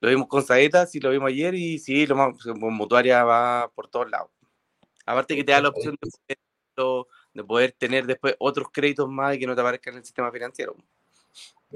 [0.00, 3.70] Lo vimos con Saeta, sí, lo vimos ayer y sí, lo más, con mutuaria va
[3.74, 4.30] por todos lados.
[5.04, 6.10] Aparte que te da la opción de
[6.76, 10.04] poder, de poder tener después otros créditos más y que no te aparezcan en el
[10.04, 10.76] sistema financiero.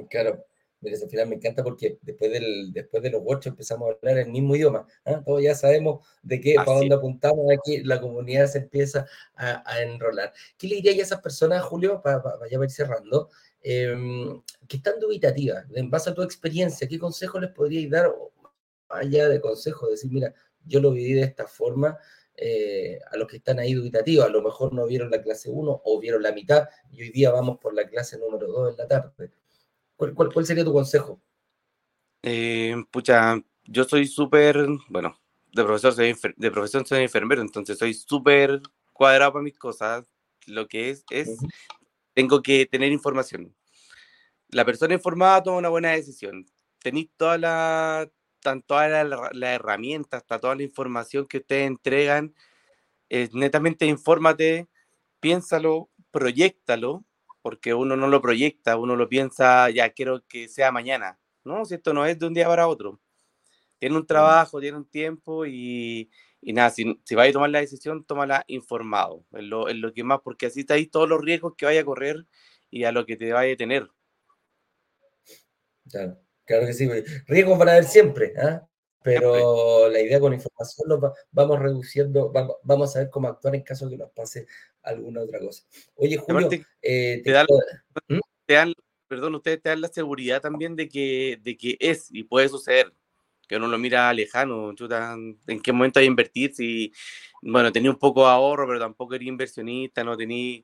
[0.09, 0.45] Claro,
[0.85, 4.31] al final me encanta porque después, del, después de los workshops empezamos a hablar el
[4.31, 4.87] mismo idioma.
[5.05, 5.23] ¿ah?
[5.25, 10.33] Todos ya sabemos de qué, para dónde apuntamos, aquí la comunidad se empieza a, enrolar.
[10.59, 13.31] ¿Qué le diría a esas personas, Julio, para, para, ya ir cerrando,
[13.63, 18.13] em, que están dubitativas, en base a tu experiencia, qué consejos les podríais dar,
[18.89, 21.99] allá de consejos, decir, mira, yo lo viví de esta forma,
[22.37, 25.83] eh, a los que están ahí dubitativos, a lo mejor no vieron la clase 1
[25.85, 28.89] o vieron la mitad y hoy día vamos por la clase número 2 en la
[28.89, 29.31] tarde.
[30.11, 31.21] ¿Cuál, sería tu consejo?
[32.23, 35.19] Eh, pucha, yo soy súper, bueno,
[35.53, 38.61] de profesor soy, de profesión soy enfermero, entonces soy súper
[38.93, 40.07] cuadrado para mis cosas.
[40.47, 41.39] Lo que es, es,
[42.15, 43.55] tengo que tener información.
[44.49, 46.47] La persona informada toma una buena decisión.
[46.79, 48.11] Tenéis toda la,
[48.67, 52.35] todas las la herramientas, toda la información que ustedes entregan.
[53.33, 54.69] netamente infórmate,
[55.21, 57.05] piénsalo, proyectalo
[57.43, 61.65] porque uno no lo proyecta, uno lo piensa, ya quiero que sea mañana, ¿no?
[61.65, 63.01] Si esto no es de un día para otro.
[63.79, 66.09] Tiene un trabajo, tiene un tiempo y,
[66.41, 70.21] y nada, si, si vais a tomar la decisión, tómala informado, es lo, que más,
[70.23, 72.27] porque así está ahí todos los riesgos que vaya a correr
[72.71, 73.91] y a lo que te vaya a tener.
[75.91, 76.89] Claro, claro que sí,
[77.27, 78.67] riesgos van a haber siempre, ¿ah?
[79.03, 83.87] Pero la idea con información lo vamos reduciendo, vamos, a saber cómo actuar en caso
[83.87, 84.47] de que nos pase
[84.83, 85.65] alguna otra cosa.
[85.97, 86.49] Oye, Julio,
[86.81, 87.47] eh, te, dan,
[88.09, 88.19] ¿Mm?
[88.47, 88.75] te, dan,
[89.09, 92.93] perdón, ustedes te dan la seguridad también de que, de que es y puede suceder,
[93.49, 94.75] que uno lo mira lejano,
[95.47, 96.93] en qué momento hay que invertir, si,
[97.43, 100.63] bueno, tenía un poco de ahorro, pero tampoco era inversionista, no tenía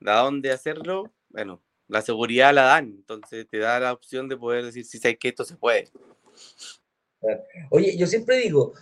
[0.00, 4.64] de dónde hacerlo, bueno, la seguridad la dan, entonces te da la opción de poder
[4.64, 5.90] decir si sabes que esto se puede.
[7.70, 8.74] Oye, yo siempre digo,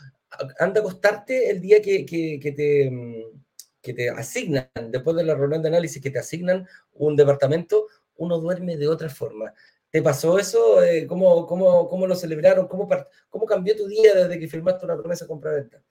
[0.58, 3.40] anda a acostarte el día que, que, te, mm,
[3.80, 8.38] que te asignan, después de la reunión de análisis, que te asignan un departamento, uno
[8.38, 9.52] duerme de otra forma.
[9.90, 10.82] ¿Te pasó eso?
[10.82, 12.68] Eh, ¿Cómo, lo celebraron?
[12.68, 12.88] ¿Cómo,
[13.30, 15.82] ¿Cómo cambió tu día desde que firmaste una promesa compra-venta?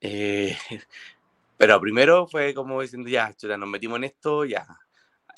[0.00, 0.56] Eh,
[1.56, 4.66] pero primero fue como diciendo, ya, chuta, nos metimos en esto, ya.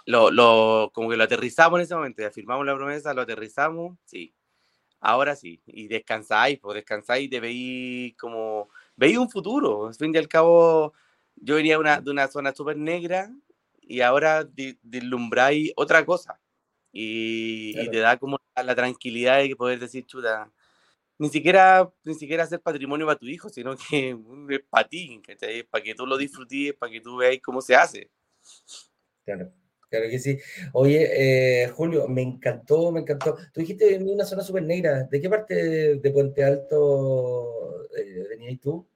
[0.06, 4.34] Lo, como que lo aterrizamos en ese momento, ya firmamos la promesa, lo aterrizamos, sí,
[5.00, 10.18] ahora sí, y descansáis, pues descansáis y veis como, veis un futuro, al fin y
[10.18, 10.92] al cabo,
[11.36, 13.30] yo venía una, de una zona súper negra
[13.80, 14.46] y ahora
[14.82, 16.40] deslumbráis otra cosa,
[16.92, 20.50] y, te da como la, tranquilidad de poder decir, chuta,
[21.18, 24.16] ni siquiera, ni siquiera hacer patrimonio para tu hijo, sino que
[24.50, 25.20] es para ti,
[25.70, 28.10] para que tú lo disfrutes, para que tú veáis cómo se hace.
[29.24, 29.52] Claro.
[29.88, 30.38] Claro que sí.
[30.74, 33.36] Oye, eh, Julio, me encantó, me encantó.
[33.52, 35.04] Tú dijiste en una zona súper negra.
[35.04, 35.54] ¿De qué parte
[35.96, 38.86] de Puente Alto eh, venías tú?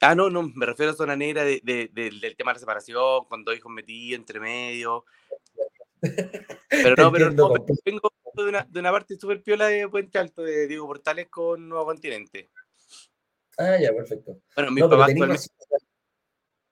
[0.00, 3.44] Ah, no, no, me refiero a zona negra de, del tema de la separación, con
[3.44, 5.04] dos hijos metidos entre medio.
[6.68, 7.50] Pero no, pero no,
[7.82, 11.66] vengo de una, de una parte súper piola de Puente Alto, de Diego Portales con
[11.66, 12.50] Nuevo Continente.
[13.56, 14.38] Ah, ya, perfecto.
[14.54, 15.46] Bueno, mi papá actualmente,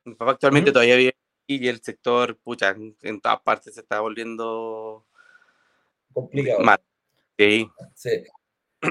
[0.05, 1.14] mi papá actualmente todavía vive
[1.61, 5.07] y el sector, pucha, en todas partes se está volviendo
[6.12, 6.61] complicado.
[7.95, 8.25] Sí.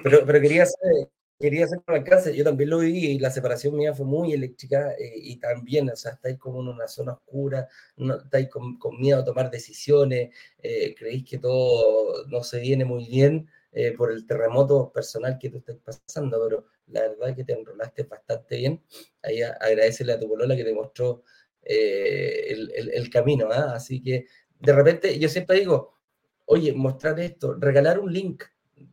[0.03, 3.75] Pero, pero quería hacer, quería hacer un alcance, yo también lo viví y la separación
[3.75, 7.67] mía fue muy eléctrica eh, y también, o sea, estáis como en una zona oscura,
[7.97, 13.05] no, estáis con, miedo a tomar decisiones, eh, creéis que todo no se viene muy
[13.05, 17.43] bien eh, por el terremoto personal que tú estás pasando, pero la verdad es que
[17.43, 18.83] te enrolaste bastante bien.
[19.21, 21.23] Ahí agradecele a tu polola que te mostró
[21.63, 23.49] eh, el, camino.
[23.51, 23.73] ¿ah?
[23.75, 24.25] Así que
[24.59, 25.97] de repente yo siempre digo,
[26.45, 28.43] oye, mostrar esto, regalar un link,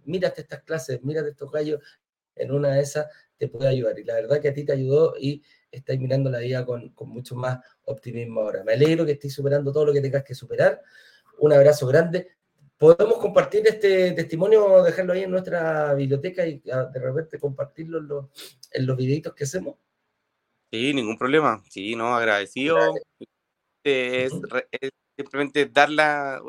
[0.05, 1.81] mírate estas clases, mírate estos gallos
[2.37, 3.99] en una de esas te puede ayudar.
[3.99, 7.09] Y la verdad que a ti te ayudó y estás mirando la vida con, con
[7.09, 8.65] mucho más optimismo ahora.
[8.65, 10.83] Me alegro que estés superando todo lo que tengas que superar.
[11.39, 12.29] Un abrazo grande.
[12.77, 18.09] Podemos compartir este testimonio, dejarlo ahí en nuestra biblioteca y ah, de repente compartirlo en
[18.09, 18.27] los,
[18.73, 19.77] en los videitos que hacemos.
[20.71, 21.63] Sí, ningún problema.
[21.69, 22.79] Sí, no, agradecido.
[23.83, 24.33] Es,
[25.17, 26.41] simplemente darla,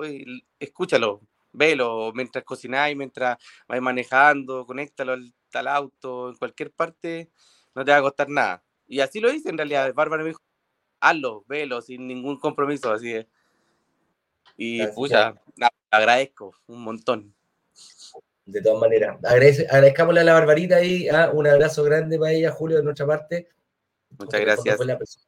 [0.59, 7.31] escúchalo, velo mientras cocináis, mientras vais manejando, conéctalo al, al, auto, en cualquier parte,
[7.73, 8.63] no te va a costar nada.
[8.87, 9.93] Y así lo hice en realidad.
[9.93, 10.41] Bárbara me dijo,
[10.99, 13.27] hazlo, velo, sin ningún compromiso, así es.
[14.57, 15.33] Y pucha,
[15.89, 17.33] agradezco un montón.
[18.45, 21.29] De todas maneras, agradezcámosle a la Barbarita y ¿ah?
[21.31, 23.47] un abrazo grande para ella, Julio, de nuestra parte.
[24.19, 24.77] Muchas gracias.
[24.77, 25.25] Fue la persona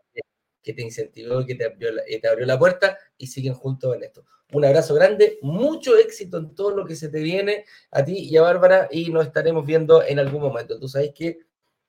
[0.62, 4.04] que te incentivó, que te abrió, la, te abrió la puerta y siguen juntos en
[4.04, 4.26] esto.
[4.54, 8.38] Un abrazo grande, mucho éxito en todo lo que se te viene a ti y
[8.38, 10.78] a Bárbara y nos estaremos viendo en algún momento.
[10.78, 11.40] Tú sabes que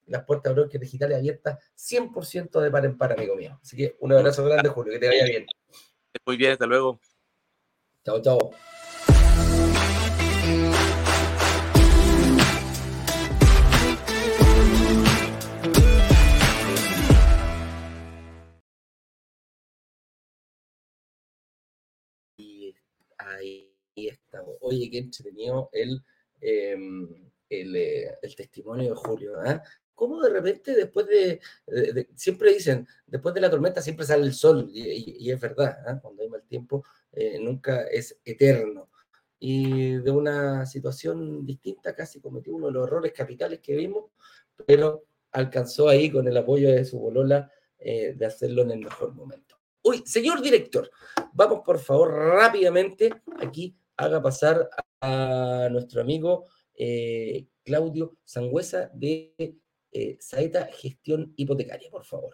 [0.07, 3.59] las puertas de digitales abiertas 100% de par en par, amigo mío.
[3.63, 5.47] Así que un abrazo grande, Julio, que te vaya bien.
[6.25, 7.01] Muy bien, hasta luego.
[8.05, 8.53] Chao, chao.
[23.37, 24.57] Ahí estamos.
[24.61, 26.03] Oye, qué entretenido el,
[26.41, 27.09] em,
[27.49, 29.45] el, eh, el, testimonio de Julio.
[29.45, 29.61] ¿eh?
[29.95, 31.41] ¿Cómo de repente después de,
[32.17, 35.99] siempre dicen, después de la tormenta siempre sale el sol, y, es verdad, ¿eh?
[36.03, 38.91] cuando hay mal tiempo eh, nunca es eterno.
[39.39, 44.11] Y de una situación distinta casi cometió uno de los errores capitales que vimos,
[44.67, 49.15] pero alcanzó ahí con el apoyo de su bolola eh, de hacerlo en el mejor
[49.15, 49.52] momento.
[49.85, 50.89] Uy, señor director,
[51.33, 59.57] vamos por favor rápidamente aquí, haga pasar a nuestro amigo eh, Claudio Sangüesa de
[60.21, 62.33] Saeta Gestión Hipotecaria, por favor.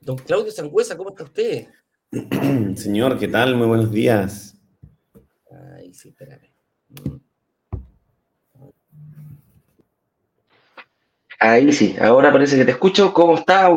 [0.00, 1.68] Don Claudio Sangüesa, ¿cómo está usted?
[2.76, 3.56] Señor, ¿qué tal?
[3.56, 4.56] Muy buenos días.
[5.76, 6.48] Ay, sí, espérame.
[11.40, 13.12] Ahí sí, ahora parece que te escucho.
[13.12, 13.68] ¿Cómo está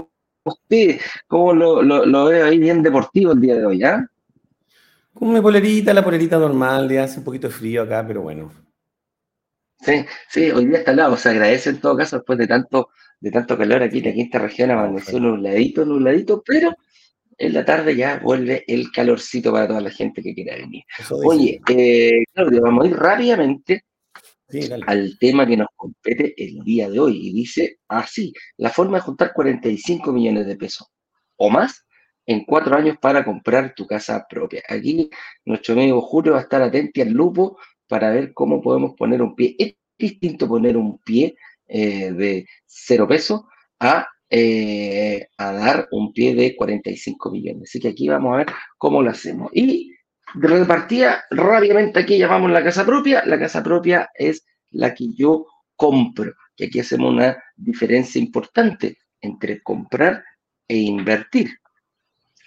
[0.43, 0.99] usted?
[1.27, 4.07] ¿Cómo lo, lo, veo ahí bien deportivo el día de hoy, ah?
[5.13, 8.51] Con mi polerita, la polerita normal, ya hace un poquito de frío acá, pero bueno.
[9.81, 12.89] Sí, sí, hoy día está al lado, se agradece en todo caso después de tanto
[13.19, 16.75] de tanto calor aquí en la quinta región, amaneció nubladito, nubladito, pero
[17.37, 20.83] en la tarde ya vuelve el calorcito para toda la gente que quiera venir.
[21.09, 23.83] Oye, eh, Claudio, vamos a ir rápidamente
[24.85, 27.27] al tema que nos compete el día de hoy.
[27.27, 30.87] Y dice así, la forma de juntar 45 millones de pesos
[31.37, 31.85] o más
[32.25, 34.61] en cuatro años para comprar tu casa propia.
[34.67, 35.09] Aquí
[35.45, 39.35] nuestro amigo Julio va a estar atento al lupo para ver cómo podemos poner un
[39.35, 39.55] pie.
[39.57, 41.35] Es distinto poner un pie
[41.67, 43.43] eh, de cero pesos
[43.79, 47.69] a, eh, a dar un pie de 45 millones.
[47.69, 49.49] Así que aquí vamos a ver cómo lo hacemos.
[49.53, 49.93] Y
[50.35, 53.23] repartida, rápidamente aquí llamamos la casa propia.
[53.25, 56.33] La casa propia es la que yo compro.
[56.55, 60.23] Y aquí hacemos una diferencia importante entre comprar
[60.67, 61.51] e invertir.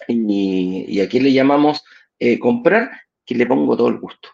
[0.09, 1.83] Y, y aquí le llamamos
[2.19, 2.91] eh, comprar,
[3.25, 4.29] que le pongo todo el gusto.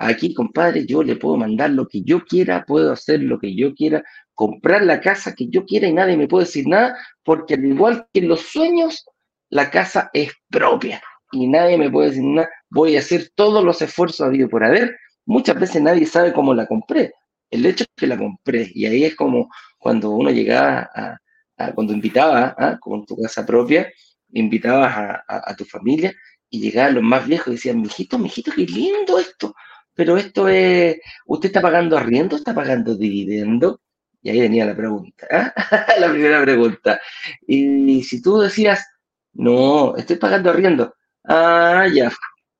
[0.00, 3.74] Aquí, compadre, yo le puedo mandar lo que yo quiera, puedo hacer lo que yo
[3.74, 7.64] quiera, comprar la casa que yo quiera y nadie me puede decir nada, porque al
[7.64, 9.04] igual que en los sueños,
[9.50, 12.48] la casa es propia y nadie me puede decir nada.
[12.70, 14.96] Voy a hacer todos los esfuerzos habido por haber.
[15.26, 17.12] Muchas veces nadie sabe cómo la compré.
[17.50, 21.92] El hecho es que la compré y ahí es como cuando uno llegaba a, cuando
[21.92, 22.78] invitaba ¿ah?
[22.80, 23.92] con tu casa propia,
[24.30, 26.14] invitabas a, a, tu familia
[26.48, 29.56] y llegaban los más viejos y decían, mijito, mijito, qué lindo esto
[29.98, 33.80] pero esto es, ¿usted está pagando arriendo está pagando dividendo?
[34.22, 35.52] Y ahí venía la pregunta, ¿ah?
[35.98, 37.00] la primera pregunta.
[37.48, 38.86] Y si tú decías,
[39.32, 42.12] no, estoy pagando arriendo, ah, ya,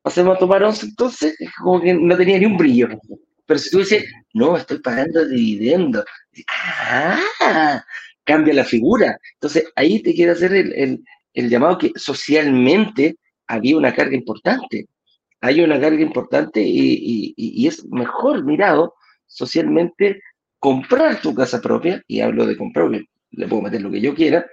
[0.02, 2.88] hacemos a tomar once, entonces, como que no tenía ni un brillo.
[3.46, 6.04] Pero si tú dices, no, estoy pagando dividendo,
[6.48, 7.84] ah,
[8.24, 9.16] cambia la figura.
[9.34, 14.88] Entonces, ahí te quiero hacer el, el llamado que socialmente había una carga importante
[15.40, 18.94] hay una carga importante y, es mejor mirado
[19.26, 20.22] socialmente
[20.58, 24.44] comprar tu casa propia, y hablo de comprar, le puedo meter lo que yo quiera,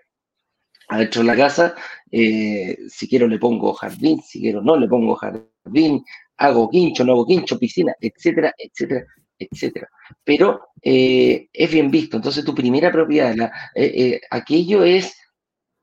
[0.89, 1.75] adentro de la casa,
[2.11, 6.03] eh, si quiero le pongo jardín, si quiero no le pongo jardín,
[6.37, 9.05] hago quincho, no hago quincho, piscina, etcétera, etcétera.
[9.39, 9.89] etcétera.
[10.23, 12.17] Pero eh, es bien visto.
[12.17, 15.17] Entonces, tu primera propiedad, eh, aquello es,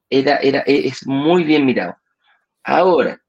[0.09, 1.97] era, era, es muy bien mirado.
[2.65, 3.22] Ahora,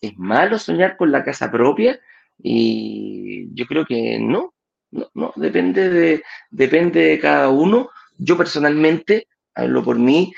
[0.00, 1.98] ¿es malo soñar con la casa propia?
[2.38, 4.54] Y yo creo que no,
[4.90, 7.90] no, no, depende de, depende de cada uno.
[8.18, 10.32] Yo personalmente, hablo por mí,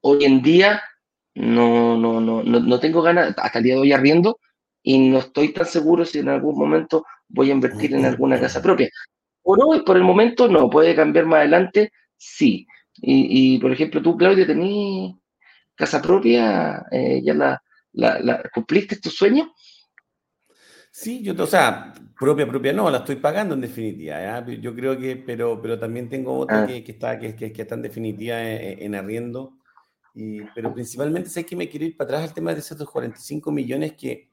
[0.00, 0.82] hoy en día
[1.34, 4.38] no, no, no, no, tengo ganas, hasta el día de hoy arriendo,
[4.82, 8.60] y no estoy tan seguro si en algún momento voy a invertir en alguna casa
[8.60, 8.90] propia.
[9.42, 12.66] Por hoy, por el momento, no, puede cambiar más adelante, sí.
[12.94, 15.14] Y, por ejemplo, tú, Claudia, ¿tenés
[15.74, 16.84] casa propia?
[16.90, 19.52] Eh, ¿Ya la, la, cumpliste tu sueño?
[20.90, 24.44] Sí, yo, o sea, propia, propia no, la estoy pagando en definitiva.
[24.46, 26.66] Yo creo que, pero, pero también tengo otra ah.
[26.66, 29.58] que, está, que, que, está en definitiva en arriendo
[30.54, 33.94] pero principalmente sé que me quiero ir para atrás al tema de esos 45 millones
[33.94, 34.30] que,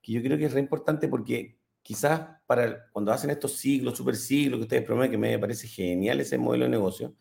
[0.00, 4.16] que yo creo que es re importante porque quizás para cuando hacen estos siglos, super
[4.16, 7.14] siglos que ustedes promueven, que me parece genial ese modelo de negocio,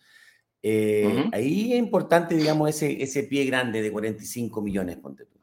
[0.61, 5.36] eh, ahí es importante, digamos, ese, ese pie grande de 45 millones, ponte tú.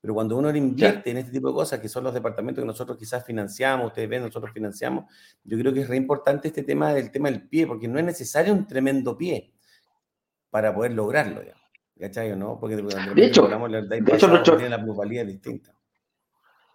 [0.00, 2.96] Pero cuando uno invierte en este tipo de cosas, que son los departamentos que nosotros
[2.98, 5.04] quizás financiamos, ustedes ven, nosotros financiamos,
[5.44, 8.04] yo creo que es re importante este tema del tema del pie, porque no es
[8.04, 9.52] necesario un tremendo pie
[10.50, 11.40] para poder lograrlo.
[11.40, 11.62] Digamos.
[11.98, 12.58] ¿Cachai no?
[12.60, 14.68] Porque de hecho, de hecho nuestro...
[14.68, 15.72] la plusvalía distinta.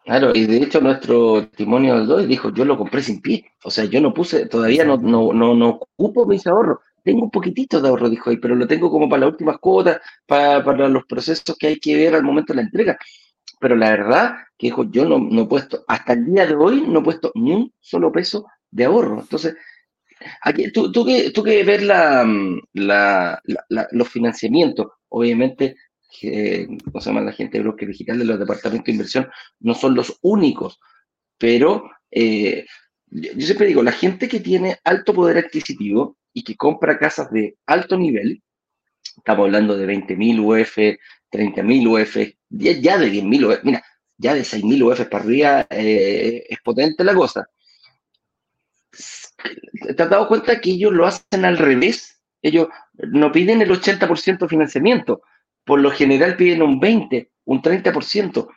[0.04, 3.46] Claro, y de hecho nuestro testimonio del 2 dijo, yo lo compré sin pie.
[3.64, 6.80] O sea, yo no puse, todavía no, no, no, no ocupo mis ahorros.
[7.04, 10.00] Tengo un poquitito de ahorro, dijo ahí, pero lo tengo como para las últimas cuotas,
[10.26, 12.98] para, para los procesos que hay que ver al momento de la entrega.
[13.60, 16.82] Pero la verdad que dijo, yo no, no he puesto, hasta el día de hoy
[16.88, 19.22] no he puesto ni un solo peso de ahorro.
[19.22, 19.56] Entonces,
[20.42, 22.26] aquí, tú, tú, que, tú que ver la,
[22.74, 23.42] la,
[23.92, 25.76] los financiamientos, obviamente,
[26.22, 26.68] eh,
[27.00, 29.28] se llama la gente de bloque digital de los departamentos de inversión
[29.60, 30.80] no son los únicos,
[31.38, 32.66] pero eh,
[33.08, 37.58] yo siempre digo, la gente que tiene alto poder adquisitivo y que compra casas de
[37.66, 38.42] alto nivel,
[39.18, 40.78] estamos hablando de 20.000 UF,
[41.32, 43.84] 30.000 UF, ya de 10.000 UF, mira,
[44.18, 47.48] ya de 6.000 UF para arriba eh, es potente la cosa.
[48.92, 52.22] ¿Te has dado cuenta que ellos lo hacen al revés?
[52.42, 55.22] Ellos no piden el 80% de financiamiento,
[55.64, 58.48] por lo general piden un 20, un 30%.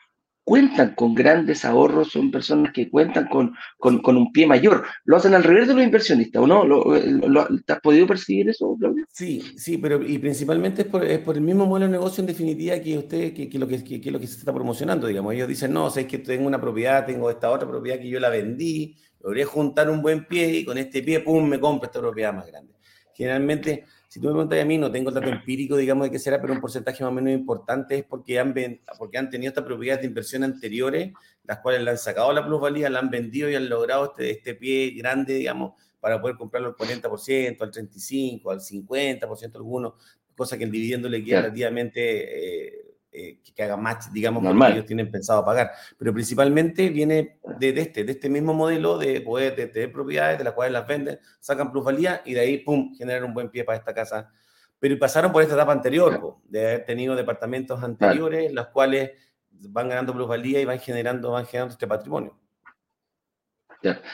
[0.45, 4.85] Cuentan con grandes ahorros, son personas que cuentan con, con, un pie mayor.
[5.05, 6.65] Lo hacen al revés de los inversionistas, ¿o no?
[6.65, 6.93] ¿Lo,
[7.41, 9.07] has podido percibir eso, Claudio?
[9.11, 12.79] Sí, sí, pero y principalmente es por, es el mismo modelo de negocio en definitiva
[12.79, 15.33] que usted, que, lo que, que, lo que se está promocionando, digamos.
[15.33, 18.29] Ellos dicen, no, sé que tengo una propiedad, tengo esta otra propiedad que yo la
[18.29, 22.35] vendí, logré juntar un buen pie y con este pie, pum, me compro esta propiedad
[22.35, 22.75] más grande.
[23.15, 26.21] Generalmente si tú me preguntas a mí, no tengo el dato empírico, digamos, de qué
[26.21, 28.55] será, pero un porcentaje más o menos importante es porque han,
[28.97, 32.89] porque han tenido estas propiedades de inversión anteriores, las cuales le han sacado la plusvalía,
[32.89, 36.77] la han vendido y han logrado este, este pie grande, digamos, para poder comprarlo al
[36.77, 39.95] 40%, al 35%, al 50%, algunos,
[40.37, 42.84] cosa que el dividendo le queda relativamente eh,
[43.17, 45.71] eh, que haga match, digamos, lo que ellos tienen pensado pagar.
[45.97, 50.53] Pero principalmente viene de, este, de este mismo modelo de poder tener propiedades de las
[50.53, 53.95] cuales las venden, sacan plusvalía y de ahí, pum, generan un buen pie para esta
[53.95, 54.33] casa.
[54.81, 59.13] Pero pasaron por esta etapa anterior, de haber tenido departamentos anteriores, las cuales
[59.49, 62.37] van ganando plusvalía y van generando, van generando este patrimonio.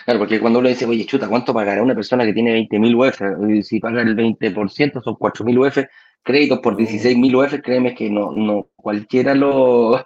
[0.04, 3.64] Claro, porque cuando uno dice, oye, chuta, ¿cuánto pagará una persona que tiene 20.000 UF?
[3.64, 5.78] Si paga el 20%, son 4.000 UF,
[6.22, 10.04] créditos por 16 mil UF, créeme que no, no cualquiera lo,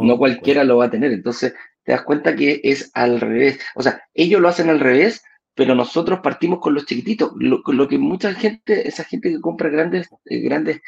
[0.00, 1.12] no, cualquiera lo va a tener.
[1.12, 3.58] Entonces, te das cuenta que es al revés.
[3.74, 5.22] O sea, ellos lo hacen al revés,
[5.54, 7.32] pero nosotros partimos con los chiquititos.
[7.36, 10.80] Lo, lo que mucha gente, esa gente que compra grandes, eh, grandes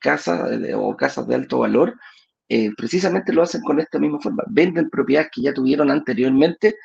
[0.00, 1.94] casas o casas de alto valor,
[2.48, 4.44] eh, precisamente lo hacen con esta misma forma.
[4.48, 6.76] Venden propiedades que ya tuvieron anteriormente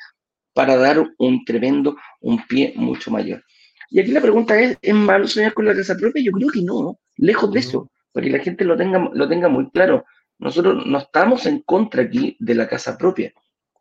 [0.54, 3.44] para dar un tremendo, un pie mucho mayor.
[3.90, 6.22] Y aquí la pregunta es, ¿es malo soñar con la casa propia?
[6.22, 9.48] Yo creo que no, lejos de eso, para que la gente lo tenga, lo tenga
[9.48, 10.04] muy claro.
[10.38, 13.32] Nosotros no estamos en contra aquí de la casa propia.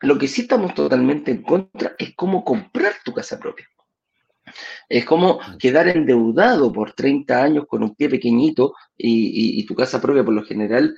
[0.01, 3.67] Lo que sí estamos totalmente en contra es cómo comprar tu casa propia.
[4.87, 10.23] Es como quedar endeudado por 30 años con un pie pequeñito y, tu casa propia,
[10.23, 10.95] por lo general,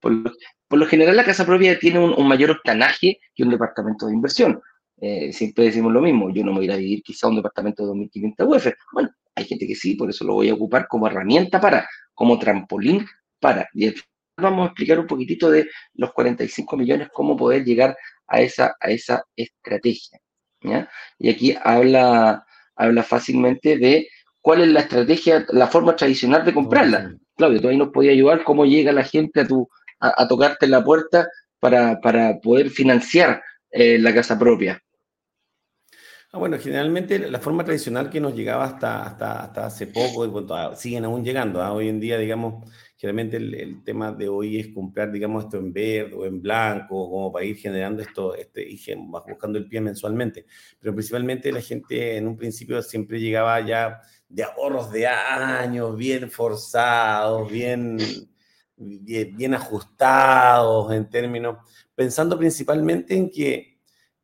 [0.00, 4.14] por lo, general la casa propia tiene un, un mayor octanaje que un departamento de
[4.14, 4.60] inversión.
[4.98, 7.30] Eh, siempre decimos lo mismo, yo no me voy a ir a vivir quizá a
[7.30, 8.72] un departamento de 2.500 UF.
[8.92, 12.38] Bueno, hay gente que sí, por eso lo voy a ocupar como herramienta para, como
[12.38, 13.06] trampolín
[13.38, 13.68] para.
[13.74, 13.94] Y
[14.36, 18.90] vamos a explicar un poquitito de los 45 millones, cómo poder llegar a esa, a
[18.90, 20.18] esa estrategia.
[21.18, 24.08] Y aquí habla, habla fácilmente de
[24.40, 27.14] cuál es la estrategia, la forma tradicional de comprarla.
[27.36, 29.68] Claudio, tú ahí nos podías ayudar cómo llega la gente a, tu,
[30.00, 31.28] a, tocarte la puerta
[31.60, 34.80] para, para poder financiar eh, la casa propia.
[36.36, 40.76] Ah, bueno, generalmente la forma tradicional que nos llegaba hasta, hasta, hasta hace poco, y
[40.76, 41.62] siguen aún llegando.
[41.62, 41.72] ¿ah?
[41.72, 46.12] Hoy en día, digamos, generalmente el, tema de hoy es comprar, digamos, esto en verde
[46.14, 50.44] o en blanco, como para ir generando esto, este, y buscando el pie mensualmente.
[50.78, 56.30] Pero principalmente la gente en un principio siempre llegaba ya de ahorros de años, bien
[56.30, 57.96] forzados, bien,
[58.76, 61.56] bien, ajustados en términos,
[61.94, 63.75] pensando principalmente en que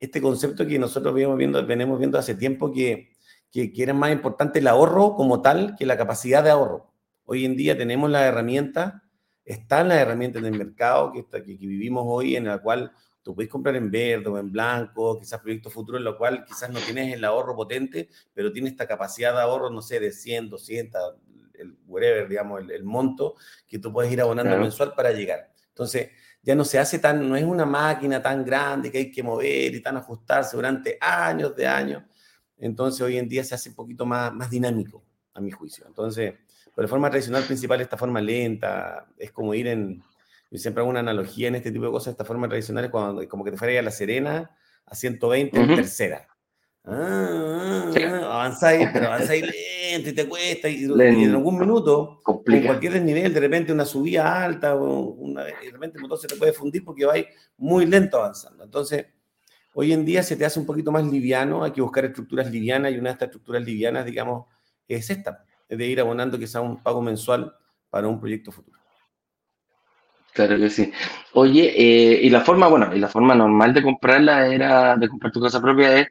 [0.02, 3.12] este concepto que nosotros venimos viendo, venimos viendo hace tiempo, que,
[3.52, 6.92] que, que era más importante el ahorro como tal que la capacidad de ahorro.
[7.24, 9.04] Hoy en día tenemos la herramienta,
[9.44, 12.90] están las herramientas en el mercado que, que, que vivimos hoy, en la cual
[13.22, 16.68] tú puedes comprar en verde o en blanco, quizás proyectos futuros en lo cual quizás
[16.70, 20.50] no tienes el ahorro potente, pero tienes esta capacidad de ahorro, no sé, de 100,
[20.50, 21.14] 200,
[21.54, 23.36] el whatever, digamos, el, monto
[23.68, 25.52] que tú puedes ir abonando mensual para llegar.
[25.68, 26.10] Entonces,
[26.42, 29.74] ya no se hace tan, no es una máquina tan grande que hay que mover
[29.74, 32.02] y tan ajustarse durante años de años.
[32.58, 35.86] Entonces, hoy en día se hace un poquito más, más dinámico, a mi juicio.
[35.86, 36.34] Entonces,
[36.74, 40.02] pero de forma tradicional principal, esta forma lenta, es como ir en,
[40.50, 43.26] yo siempre hago una analogía en este tipo de cosas, esta forma tradicional es cuando,
[43.28, 44.50] como que te fuera a La Serena
[44.86, 46.26] a 120 en tercera.
[46.84, 52.94] Ah, ah, avanzáis, pero avanzáis lento y te cuesta, y, en algún minuto, con cualquier
[52.94, 56.52] desnivel, de repente una subida alta, o una, de repente el motor se te puede
[56.52, 57.26] fundir porque vais
[57.56, 58.64] muy lento avanzando.
[58.64, 59.06] Entonces,
[59.74, 62.92] hoy en día se te hace un poquito más liviano, hay que buscar estructuras livianas,
[62.92, 64.46] y una de estas estructuras livianas, digamos,
[64.88, 67.54] es esta de ir abonando quizá un pago mensual
[67.90, 68.78] para un proyecto futuro.
[70.32, 70.90] Claro que sí.
[71.34, 75.32] Oye, eh, y la forma, bueno, y la forma normal de comprarla era, de comprar
[75.32, 76.08] tu casa propia es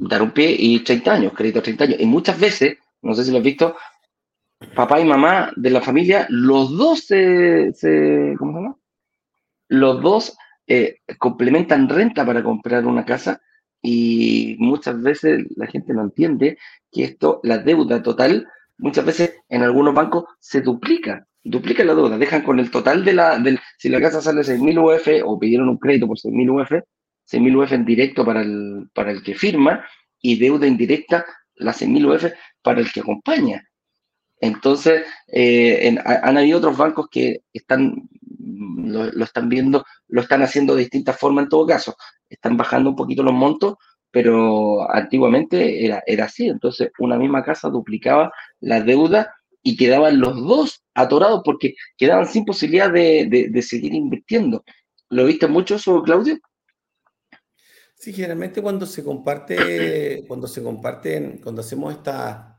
[0.00, 2.00] dar un pie y 30 años, crédito 30 años.
[2.00, 3.76] Y muchas veces, no sé si lo has visto,
[4.74, 7.72] papá y mamá de la familia, los dos se,
[8.38, 8.76] ¿cómo se llama?
[9.68, 10.36] Los dos
[10.66, 13.40] eh, complementan renta para comprar una casa
[13.82, 16.58] y muchas veces la gente no entiende
[16.90, 18.48] que esto, la deuda total,
[18.78, 23.12] muchas veces en algunos bancos se duplica, duplica la deuda, dejan con el total de
[23.12, 26.84] la, del, si la casa sale 6.000 UF o pidieron un crédito por 6.000 UF,
[27.30, 29.84] 6.000 UF en directo para el, para el que firma
[30.20, 31.24] y deuda indirecta,
[31.54, 33.64] las 6.000 UF para el que acompaña.
[34.40, 38.08] Entonces, eh, han habido otros bancos que están,
[38.38, 41.94] lo, están viendo, lo están haciendo de distintas formas en todo caso.
[42.28, 43.76] Están bajando un poquito los montos
[44.10, 50.36] pero antiguamente era, era así, entonces una misma casa duplicaba la deuda y quedaban los
[50.36, 54.64] dos atorados porque quedaban sin posibilidad de, seguir invirtiendo.
[55.10, 56.38] ¿Lo viste mucho eso, Claudio?
[58.00, 62.58] Sí, generalmente cuando se comparte, cuando se comparten, cuando hacemos esta,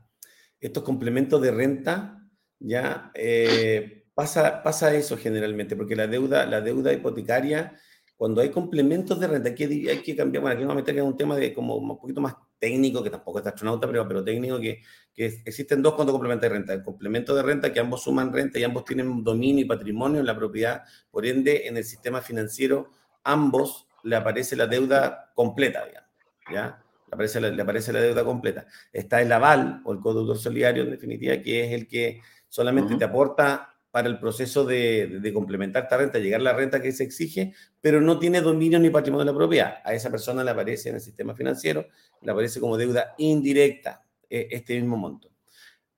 [0.60, 2.24] estos complementos de renta,
[2.60, 7.76] ya eh, pasa, pasa eso generalmente, porque la deuda, la deuda hipotecaria
[8.16, 11.04] cuando hay complementos de renta, aquí hay que cambiar, bueno, aquí vamos a meter en
[11.06, 14.60] un tema de como un poquito más técnico, que tampoco es astronauta, pero, pero técnico,
[14.60, 14.80] que,
[15.12, 16.72] que existen dos cuando complementos de renta.
[16.72, 20.26] El complemento de renta, que ambos suman renta y ambos tienen dominio y patrimonio en
[20.26, 22.92] la propiedad, por ende, en el sistema financiero,
[23.24, 26.10] ambos le aparece la deuda completa, digamos,
[26.52, 26.82] ¿ya?
[27.08, 28.66] Le aparece, la, le aparece la deuda completa.
[28.92, 33.04] Está el aval o el codeudor solidario, en definitiva, que es el que solamente te
[33.04, 37.52] aporta para el proceso de, complementar esta renta, llegar a la renta que se exige,
[37.80, 39.74] pero no tiene dominio ni patrimonio de la propiedad.
[39.84, 41.86] A esa persona le aparece en el sistema financiero,
[42.22, 45.31] le aparece como deuda indirecta eh, este mismo monto.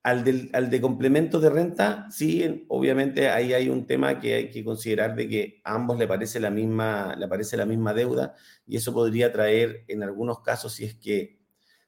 [0.05, 4.63] Al, al de complemento de renta, sí, obviamente ahí hay un tema que hay que
[4.63, 8.35] considerar de que a ambos le aparece la misma, le aparece la misma deuda
[8.67, 11.39] y eso podría traer en algunos casos si es que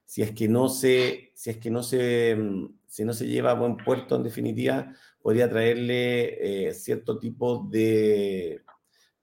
[0.06, 3.50] si es que no se si es que no se mm, si no se lleva
[3.50, 8.62] a buen puerto en definitiva podría traerle eh, cierto tipo de,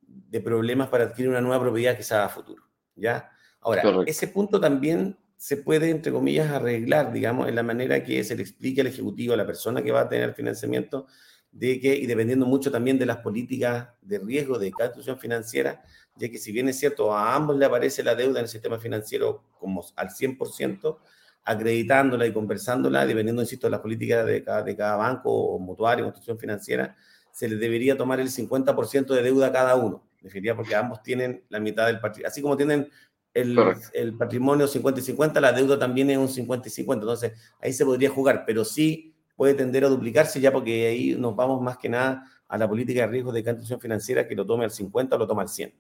[0.02, 2.62] de, problemas para adquirir una nueva propiedad que sea a futuro.
[2.94, 3.32] ¿ya?
[3.62, 8.34] Ahora, ese punto también se puede, entre comillas, arreglar, digamos, en la manera que se
[8.34, 11.06] le explique al Ejecutivo, a la persona que va a tener financiamiento,
[11.52, 15.84] de que, y dependiendo mucho también de las políticas de riesgo de cada institución financiera,
[16.16, 18.80] ya que si bien es cierto, a ambos le aparece la deuda en el sistema
[18.80, 21.00] financiero como al 100%,
[21.44, 26.08] acreditándola y conversándola, dependiendo, insisto, de las políticas de cada, de cada banco mutuario o
[26.08, 26.96] institución financiera,
[27.34, 30.08] se les debería tomar el 50% de deuda a cada uno.
[30.22, 32.30] Definiría porque ambos tienen la mitad del patrimonio.
[32.30, 32.90] Así como tienen
[33.34, 33.58] el,
[33.94, 37.04] el, patrimonio 50 y 50, la deuda también es un 50 y 50.
[37.04, 41.36] Entonces, ahí se podría jugar, pero sí puede tender a duplicarse ya porque ahí nos
[41.36, 44.46] vamos más que nada a la política de riesgo de cada institución financiera que lo
[44.46, 45.74] tome al 50 o lo toma al 100.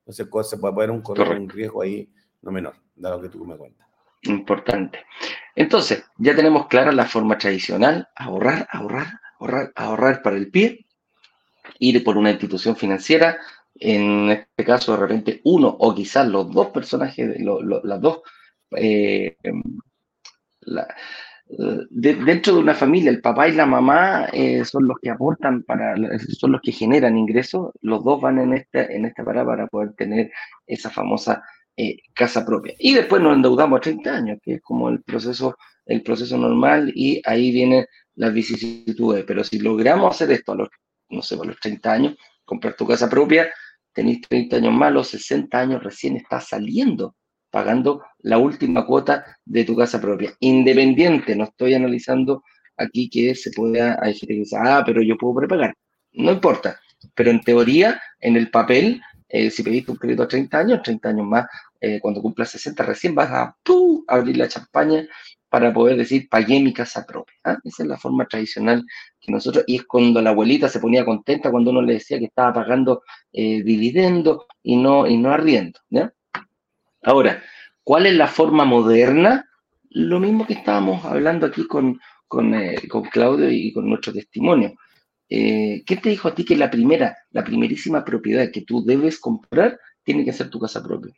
[0.00, 2.08] Entonces, se puede poner un, un riesgo ahí
[2.42, 3.86] no menor, dado que tú me cuentas.
[4.22, 5.04] Importante.
[5.54, 10.86] Entonces, ya tenemos clara la forma tradicional, ahorrar, ahorrar, ahorrar, ahorrar para el pie,
[11.78, 13.38] ir por una institución financiera,
[13.80, 18.22] en este caso de repente uno o quizás los dos personajes, las dos
[18.76, 19.36] eh,
[21.90, 25.94] dentro de una familia, el papá y la mamá eh, son los que aportan para,
[26.38, 29.94] son los que generan ingresos, los dos van en esta, en esta parada para poder
[29.94, 30.30] tener
[30.66, 31.42] esa famosa
[31.76, 32.74] eh, casa propia.
[32.78, 35.56] Y después nos endeudamos a 30 años, que es como el proceso,
[35.86, 39.24] el proceso normal, y ahí vienen las vicisitudes.
[39.24, 40.68] Pero si logramos hacer esto a los,
[41.08, 43.48] no sé, a los 30 años, comprar tu casa propia,
[43.98, 47.16] tenéis 30 años más, los 60 años recién está saliendo
[47.50, 50.32] pagando la última cuota de tu casa propia.
[50.38, 52.44] Independiente, no estoy analizando
[52.76, 55.74] aquí que se pueda, hay que ah, pero yo puedo prepagar.
[56.12, 56.78] No importa,
[57.14, 61.08] pero en teoría, en el papel, eh, si pediste un crédito a 30 años, 30
[61.08, 61.46] años más,
[61.80, 63.56] eh, cuando cumplas 60, recién vas a
[64.06, 65.04] abrir la champaña
[65.48, 67.34] para poder decir, pagué mi casa propia.
[67.44, 67.58] ¿ah?
[67.64, 68.84] Esa es la forma tradicional
[69.20, 72.26] que nosotros, y es cuando la abuelita se ponía contenta cuando uno le decía que
[72.26, 75.80] estaba pagando eh, dividendo y no, y no arriendo.
[75.88, 76.12] ¿ya?
[77.02, 77.42] Ahora,
[77.82, 79.48] ¿cuál es la forma moderna?
[79.90, 82.76] Lo mismo que estábamos hablando aquí con, con, eh,
[83.10, 84.74] Claudio y con nuestro testimonio.
[85.30, 89.18] Eh, ¿Qué te dijo a ti que la primera, la primerísima propiedad que tú debes
[89.18, 91.14] comprar tiene que ser tu casa propia?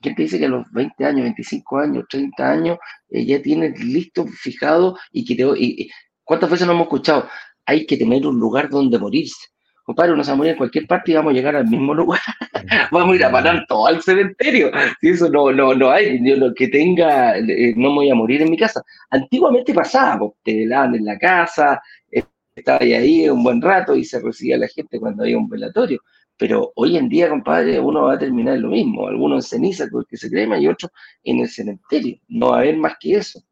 [0.00, 2.78] ¿Quién te dice que a los 20 años, 25 años, 30 años
[3.10, 5.44] eh, ya tienes listo, fijado y que te...
[5.58, 5.90] Y,
[6.24, 7.28] ¿Cuántas veces nos hemos escuchado?
[7.64, 9.46] Hay que tener un lugar donde morirse
[9.86, 11.94] compadre, uno se va a morir en cualquier parte y vamos a llegar al mismo
[11.94, 12.20] lugar.
[12.90, 14.72] vamos a ir a parar todo al cementerio.
[15.00, 18.16] Si eso no, no, no hay, yo lo que tenga, eh, no me voy a
[18.16, 18.82] morir en mi casa.
[19.10, 21.80] Antiguamente pasaba, pues, te velaban en la casa,
[22.10, 22.24] eh,
[22.56, 26.00] estaba ahí un buen rato y se recibía la gente cuando había un velatorio.
[26.36, 29.08] Pero hoy en día, compadre, uno va a terminar lo mismo.
[29.08, 30.90] Algunos en ceniza, porque se crema, y otros
[31.24, 32.18] en el cementerio.
[32.28, 33.42] No va a haber más que eso.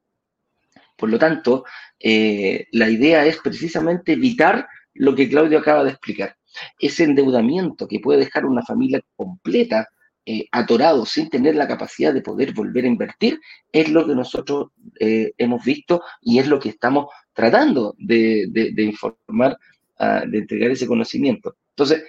[0.97, 1.65] Por lo tanto,
[1.99, 6.37] eh, la idea es precisamente evitar lo que Claudio acaba de explicar.
[6.79, 9.89] Ese endeudamiento que puede dejar una familia completa
[10.27, 14.69] eh, atorado sin tener la capacidad de poder volver a invertir, es lo que nosotros
[14.99, 19.59] eh, hemos visto y es lo que estamos tratando de, informar,
[19.99, 21.57] ah, de entregar ese conocimiento.
[21.71, 22.05] Entonces,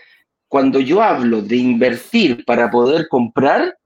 [0.48, 3.78] cuando yo hablo de invertir para poder comprar,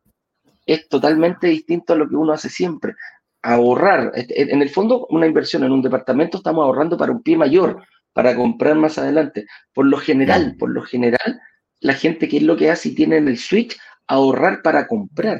[0.65, 2.95] es totalmente distinto a lo que uno hace siempre.
[3.41, 7.81] Ahorrar, en el fondo, una inversión en un departamento estamos ahorrando para un pie mayor,
[8.13, 9.47] para comprar más adelante.
[9.73, 11.41] Por lo general, por lo general,
[11.79, 15.39] la gente que es lo que hace y tiene en el switch, ahorrar para comprar.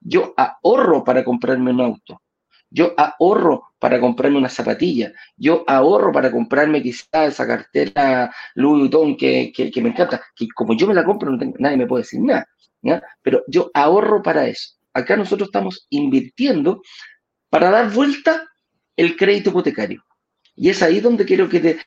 [0.00, 2.20] Yo ahorro para comprarme un auto.
[2.70, 5.12] Yo ahorro para comprarme una zapatilla.
[5.36, 10.20] Yo ahorro para comprarme quizá esa cartera Louis Vuitton que, que, me encanta.
[10.34, 12.46] Que como yo me la compro, nadie me puede decir nada.
[13.22, 14.74] Pero yo ahorro para eso.
[14.92, 16.82] Acá nosotros estamos invirtiendo
[17.50, 18.46] para dar vuelta
[18.96, 20.04] el crédito hipotecario.
[20.56, 21.78] Y es ahí donde quiero que te,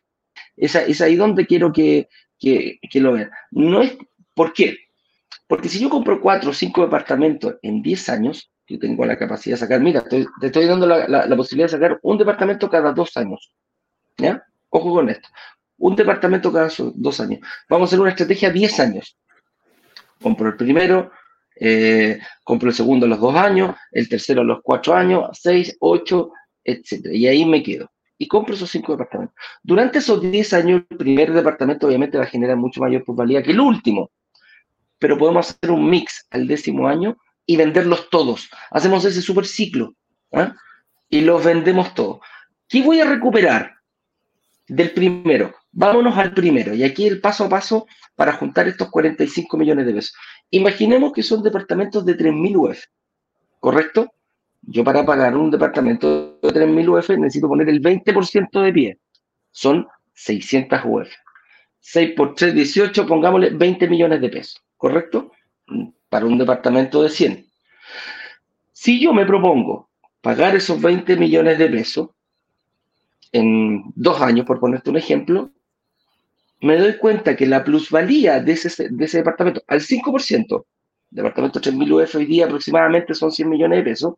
[0.55, 2.07] es, ahí donde quiero que,
[2.93, 3.31] lo vean.
[3.51, 3.97] No es,
[4.33, 4.77] ¿Por qué?
[5.47, 9.55] Porque si yo compro cuatro o cinco departamentos en 10 años, yo tengo la capacidad
[9.55, 13.53] de sacar, mira, te, estoy dando la, posibilidad de sacar un departamento cada dos años.
[14.17, 14.43] ¿Ya?
[14.69, 15.27] Ojo con esto.
[15.77, 17.39] Un departamento cada dos años.
[17.69, 19.17] Vamos a hacer una estrategia 10 años.
[20.21, 21.11] Compro el primero,
[21.59, 25.75] eh, compro el segundo a los dos años, el tercero a los cuatro años, seis,
[25.79, 26.31] ocho,
[26.63, 27.07] etc.
[27.11, 27.91] Y ahí me quedo
[28.21, 29.35] y compro esos cinco departamentos.
[29.63, 33.49] Durante esos 10 años, el primer departamento obviamente va a generar mucho mayor plusvalía que
[33.49, 34.11] el último,
[34.99, 37.17] pero podemos hacer un mix al décimo año
[37.51, 38.49] y venderlos todos.
[38.69, 39.93] Hacemos ese super ciclo
[40.31, 40.55] ¿ah?
[41.09, 42.21] y los vendemos todos.
[42.69, 43.73] ¿Qué voy a recuperar
[44.69, 45.53] del primero?
[45.73, 46.73] Vámonos al primero.
[46.73, 50.15] Y aquí el paso a paso para juntar estos 45 millones de pesos.
[50.49, 52.79] Imaginemos que son departamentos de 3.000 UF,
[53.59, 54.13] ¿correcto?
[54.61, 58.99] Yo para pagar un departamento de 3.000 UF necesito poner el 20% de pie.
[59.51, 61.09] Son 600 UF.
[61.81, 65.33] 6 por 3, 18, pongámosle 20 millones de pesos, ¿correcto?
[66.11, 67.47] Para un departamento de 100.
[68.73, 69.89] Si yo me propongo
[70.19, 72.09] pagar esos 20 millones de pesos
[73.31, 75.51] en dos años, por ponerte un ejemplo,
[76.59, 80.65] me doy cuenta que la plusvalía de ese, de ese departamento al 5%,
[81.11, 84.15] departamento 3.000 UF hoy día aproximadamente son 100 millones de pesos,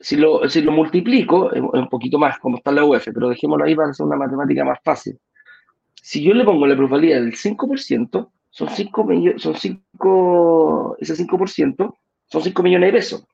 [0.00, 3.76] si lo, si lo multiplico, un poquito más, como está la UF, pero dejémoslo ahí
[3.76, 5.20] para hacer una matemática más fácil.
[5.94, 8.28] Si yo le pongo la plusvalía del 5%,
[8.58, 11.94] son 5 millones, son 5, ese 5%
[12.26, 13.24] son 5 millones de pesos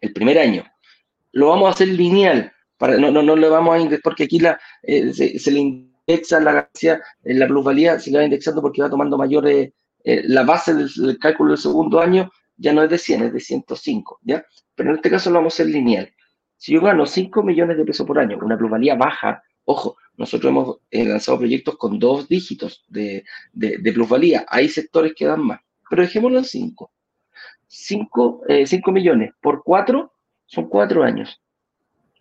[0.00, 0.64] el primer año.
[1.30, 4.40] Lo vamos a hacer lineal, para, no, no, no le vamos a indexar, porque aquí
[4.40, 8.82] la, eh, se, le indexa la ganancia, eh, la plusvalía se le va indexando porque
[8.82, 12.98] va tomando mayores, eh, la base del, cálculo del segundo año ya no es de
[12.98, 14.44] 100, es de 105, ¿ya?
[14.74, 16.12] Pero en este caso lo vamos a hacer lineal.
[16.56, 20.76] Si yo gano 5 millones de pesos por año, una plusvalía baja, ojo, nosotros hemos
[20.90, 23.24] eh, lanzado proyectos con dos dígitos de,
[23.94, 24.44] plusvalía.
[24.48, 26.92] Hay sectores que dan más, pero dejémoslo en 5.
[27.66, 30.12] 5, eh, millones por 4
[30.46, 31.40] son 4 años.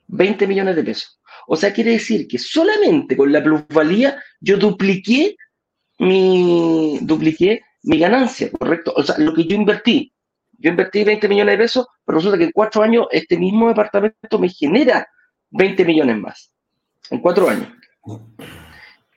[0.07, 1.19] 20 millones de pesos.
[1.47, 5.35] O sea, quiere decir que solamente con la plusvalía yo dupliqué
[5.99, 8.93] mi, dupliqué mi ganancia, ¿correcto?
[8.95, 10.13] O sea, lo que yo invertí.
[10.57, 14.39] Yo invertí 20 millones de pesos, pero resulta que en 4 años este mismo departamento
[14.39, 15.07] me genera
[15.49, 16.50] 20 millones más.
[17.09, 17.67] En 4 años.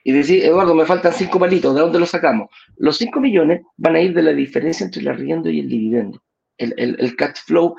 [0.03, 2.49] Y decir, Eduardo, me faltan 5 palitos, ¿de dónde los sacamos?
[2.77, 6.21] Los 5 millones van a ir de la diferencia entre el arriendo y el dividendo.
[6.57, 7.75] El, el, cash flow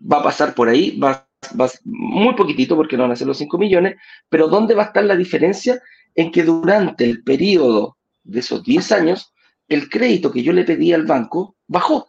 [0.00, 1.28] va a pasar por ahí, va,
[1.58, 3.96] va muy poquitito porque no van a ser los 5 millones,
[4.28, 5.80] pero ¿dónde va a estar la diferencia?
[6.14, 9.32] En que durante el periodo de esos 10 años,
[9.68, 12.08] el crédito que yo le pedí al banco bajó.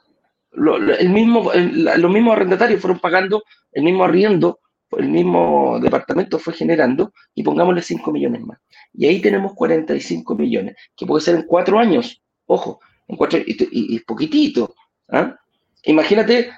[0.53, 4.59] el mismo, los mismos arrendatarios fueron pagando el mismo arriendo,
[4.91, 8.59] el mismo departamento fue generando y pongámosle 5 millones más.
[8.93, 12.21] Y ahí tenemos 45 millones, que puede ser en 4 años.
[12.45, 14.73] Ojo, en cuatro, y, y, poquitito.
[15.09, 15.35] ¿ah?
[15.83, 16.51] Imagínate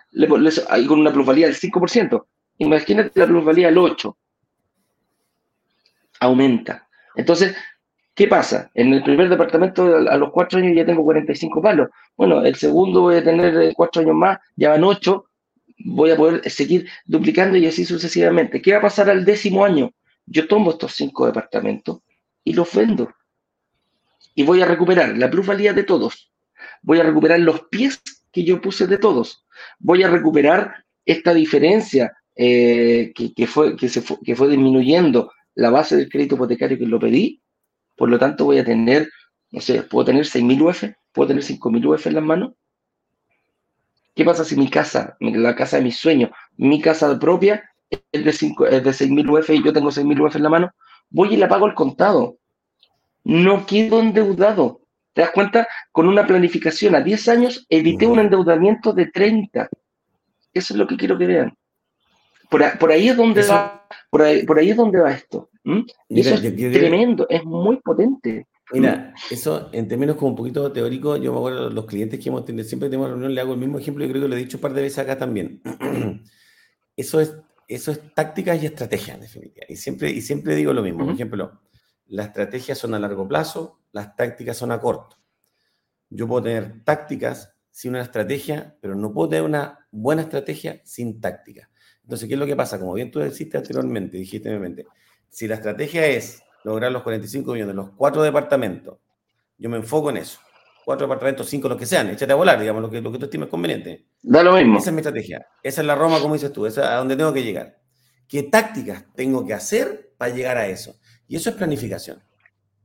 [0.69, 2.25] ahí con una plusvalía del 5%.
[2.59, 4.15] Imagínate la plusvalía del 8%.
[6.19, 6.87] Aumenta.
[7.15, 7.55] Entonces,
[8.19, 8.69] ¿Qué pasa?
[8.73, 11.87] En el primer departamento a los cuatro años ya tengo 45 palos.
[12.17, 15.28] Bueno, el segundo voy a tener eh, cuatro años más, ya van ocho,
[15.79, 18.61] voy a poder seguir duplicando y así sucesivamente.
[18.61, 19.93] ¿Qué va a pasar al décimo año?
[20.25, 21.99] Yo tomo estos cinco departamentos
[22.43, 23.11] y los vendo.
[24.35, 26.31] Y voy a recuperar la plusvalía de todos.
[26.81, 28.01] Voy a recuperar los pies
[28.31, 29.45] que yo puse de todos.
[29.79, 35.69] Voy a recuperar esta diferencia eh, que, fue, que, se fue, que fue disminuyendo la
[35.69, 37.41] base del crédito hipotecario que lo pedí
[37.99, 39.09] por lo tanto, voy a tener,
[39.51, 42.53] no sé, puedo tener 6.000 UF, puedo tener 5.000 UF en las manos.
[44.19, 48.33] ¿Qué pasa si mi casa, la casa de mis sueños, mi casa propia es de,
[48.33, 50.71] 5, es de 6.000 UF y yo tengo 6.000 UF en la mano?
[51.09, 52.35] Voy y la pago al contado.
[53.23, 54.81] No quedo endeudado.
[55.13, 55.69] ¿Te das cuenta?
[55.93, 59.69] Con una planificación a 10 años evité un endeudamiento de 30.
[60.53, 61.57] Eso es lo que quiero que vean.
[62.49, 65.49] Por, ahí es donde va, por ahí es donde va esto.
[65.63, 65.83] ¿Mm?
[66.09, 68.47] eso es tremendo, es muy potente.
[68.71, 72.45] Mira, eso en términos como un poquito teórico, yo me acuerdo los clientes que hemos
[72.45, 74.57] tenido, siempre tenemos reunión, le hago el mismo ejemplo, yo creo que lo he dicho
[74.57, 75.61] un par de veces acá también.
[76.95, 77.35] eso es,
[77.67, 79.65] eso es tácticas y estrategias, en definitiva.
[79.69, 81.05] Y siempre, y siempre digo lo mismo.
[81.05, 81.61] Por ejemplo,
[82.07, 85.17] las estrategias son a largo plazo, las tácticas son a corto.
[86.09, 91.21] Yo puedo tener tácticas sin una estrategia, pero no puedo tener una buena estrategia sin
[91.21, 91.69] táctica.
[92.03, 92.79] Entonces, ¿qué es lo que pasa?
[92.79, 94.85] Como bien tú dijiste anteriormente, dijiste en mi mente,
[95.29, 98.97] si la estrategia es lograr los 45 millones, los cuatro departamentos,
[99.57, 100.39] yo me enfoco en eso.
[100.85, 103.25] Cuatro departamentos, cinco, los que sean, échate a volar, digamos, lo que, lo que tú
[103.25, 104.07] estimes conveniente.
[104.23, 104.79] Da lo mismo.
[104.79, 105.45] Esa es mi estrategia.
[105.61, 107.79] Esa es la Roma, como dices tú, esa es a donde tengo que llegar.
[108.27, 110.95] ¿Qué tácticas tengo que hacer para llegar a eso?
[111.27, 112.23] Y eso es planificación.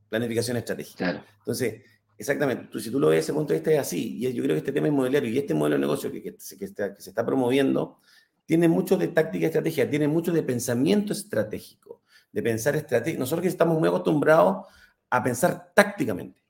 [0.09, 1.25] Planificación estratégica.
[1.39, 1.81] Entonces,
[2.17, 4.17] exactamente, tú, si tú lo ves desde ese punto de vista es así.
[4.17, 6.57] Y yo creo que este tema inmobiliario y este modelo de negocio que, que, se,
[6.59, 7.99] que se está promoviendo
[8.45, 12.03] tiene mucho de táctica y estrategia, tiene mucho de pensamiento estratégico
[12.35, 13.17] de pensar estrategia.
[13.17, 14.67] Nosotros que estamos muy acostumbrados
[15.09, 16.41] a pensar tácticamente,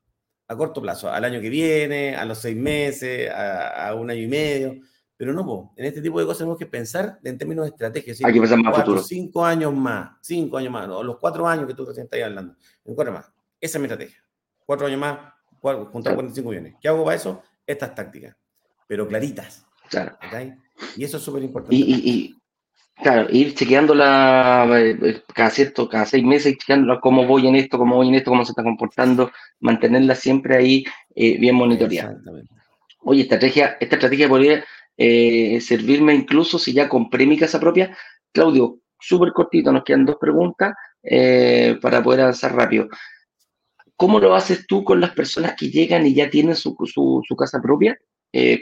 [0.47, 4.27] a corto plazo, al año que viene, a los seis meses, a, un año y
[4.27, 4.77] medio.
[5.15, 8.15] Pero no, en este tipo de cosas tenemos que pensar en términos de estrategia.
[8.25, 9.03] Hay que pensar más futuro.
[9.03, 12.55] Cinco años más, cinco años más, o los cuatro años que tú recién estás hablando.
[12.83, 13.31] En cuatro más.
[13.61, 14.17] Esa es mi estrategia.
[14.65, 15.19] Cuatro años más,
[15.61, 16.75] juntar 45 millones.
[16.81, 17.43] ¿Qué hago para eso?
[17.67, 18.35] Estas tácticas,
[18.87, 19.63] pero claritas.
[19.87, 20.17] Claro.
[20.97, 21.75] Y eso es súper importante.
[21.75, 22.35] y,
[22.97, 27.77] Claro, ir chequeándola eh, eh, cada cierto, cada seis meses, chequeándola cómo voy en esto,
[27.77, 32.17] cómo voy en esto, cómo se está comportando, mantenerla siempre ahí eh, bien monitoreada.
[33.01, 34.63] Oye, estrategia, esta estrategia podría
[34.97, 37.95] servirme incluso si ya compré mi casa propia.
[38.31, 40.73] Claudio, súper cortito, nos quedan dos preguntas
[41.81, 42.87] para poder avanzar rápido.
[43.97, 47.61] ¿Cómo lo haces tú con las personas que llegan y ya tienen su, su, casa
[47.61, 47.99] propia?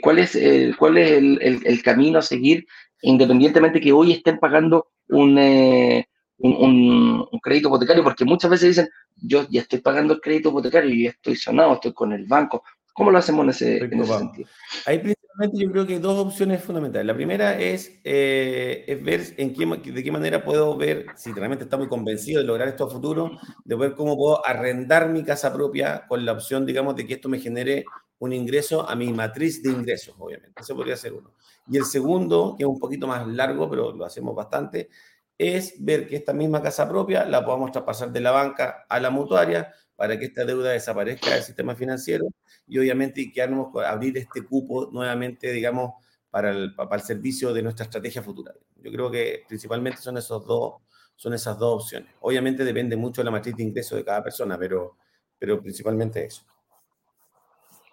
[0.02, 0.38] ¿Cuál es,
[0.76, 2.66] cuál es el, el camino a seguir
[3.02, 6.04] independientemente que hoy estén pagando eh,
[6.38, 10.94] un, un, crédito hipotecario, porque muchas veces dicen, yo ya estoy pagando el crédito hipotecario
[10.94, 12.62] y estoy sonado, estoy con el banco.
[12.94, 14.48] ¿Cómo lo hacemos en ese, sentido?
[14.86, 17.04] Ahí principalmente yo creo que hay dos opciones fundamentales.
[17.04, 21.64] La primera es, eh, es ver en qué, de qué manera puedo ver, si realmente
[21.64, 23.32] está muy convencido de lograr esto a futuro,
[23.64, 27.28] de ver cómo puedo arrendar mi casa propia con la opción, digamos, de que esto
[27.28, 27.84] me genere
[28.20, 30.60] un ingreso a mi matriz de ingresos, obviamente.
[30.60, 31.32] Eso podría ser uno.
[31.68, 34.88] Y el segundo, que es un poquito más largo, pero lo hacemos bastante,
[35.36, 39.10] es ver que esta misma casa propia la podamos traspasar de la banca a la
[39.10, 42.26] mutuaria para que esta deuda desaparezca del sistema financiero
[42.66, 45.94] y obviamente quedarnos abrir este cupo nuevamente, digamos,
[46.30, 48.52] para el, para el servicio de nuestra estrategia futura.
[48.76, 50.82] Yo creo que principalmente son, esos dos,
[51.14, 52.10] son esas dos opciones.
[52.20, 54.96] Obviamente depende mucho de la matriz de ingreso de cada persona, pero,
[55.38, 56.42] pero principalmente eso.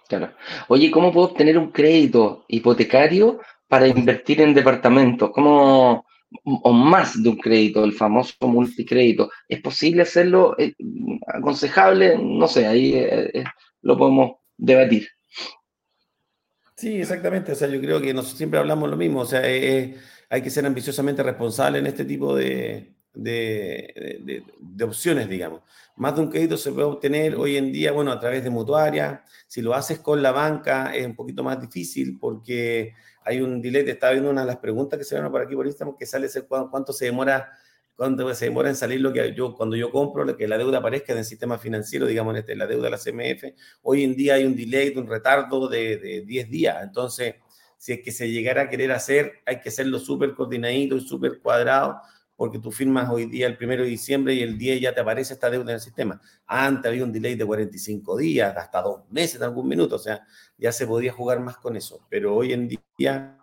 [0.07, 0.34] Claro.
[0.67, 3.39] Oye, ¿cómo puedo obtener un crédito hipotecario
[3.72, 5.32] para invertir en departamentos?
[5.32, 6.05] ¿Cómo,
[6.43, 9.32] o más de un crédito, el famoso multicrédito?
[9.47, 10.57] ¿Es posible hacerlo?
[10.57, 10.74] ¿Es
[11.26, 12.17] ¿Aconsejable?
[12.22, 13.43] No sé, ahí eh, eh,
[13.82, 15.07] lo podemos debatir.
[16.76, 17.53] Sí, exactamente.
[17.53, 19.22] O sea, yo creo que nosotros siempre hablamos lo mismo.
[19.22, 19.95] O sea, eh,
[20.30, 24.43] hay que ser ambiciosamente responsable en este tipo de, de,
[24.84, 25.61] opciones, digamos.
[25.95, 29.24] Más de un crédito se puede obtener hoy en día, bueno, a través de mutuaria.
[29.47, 33.89] Si lo haces con la banca es un poquito más difícil porque hay un delay.
[33.89, 36.28] Estaba viendo una de las preguntas que se ven por aquí por Instagram que sale
[36.47, 37.51] cuánto se demora
[37.95, 41.13] cuánto se demora en salir lo que yo cuando yo compro que la deuda aparezca
[41.13, 43.53] en el sistema financiero, digamos, en este, la deuda de la CMF.
[43.84, 46.78] Hoy en día hay un delay, un retardo de, de 10 días.
[46.82, 47.36] Entonces,
[47.78, 51.39] si es que se llegara a querer hacer, hay que hacerlo súper coordinadito y súper
[51.39, 52.01] cuadrado
[52.41, 55.35] porque tú firmas hoy día el primero de diciembre y el 10 ya te aparece
[55.35, 56.19] esta deuda en el sistema.
[56.47, 60.25] Antes había un delay de 45 días, hasta dos meses en algún minuto, o sea,
[60.57, 62.03] ya se podía jugar más con eso.
[62.09, 62.67] Pero hoy en
[62.97, 63.37] día,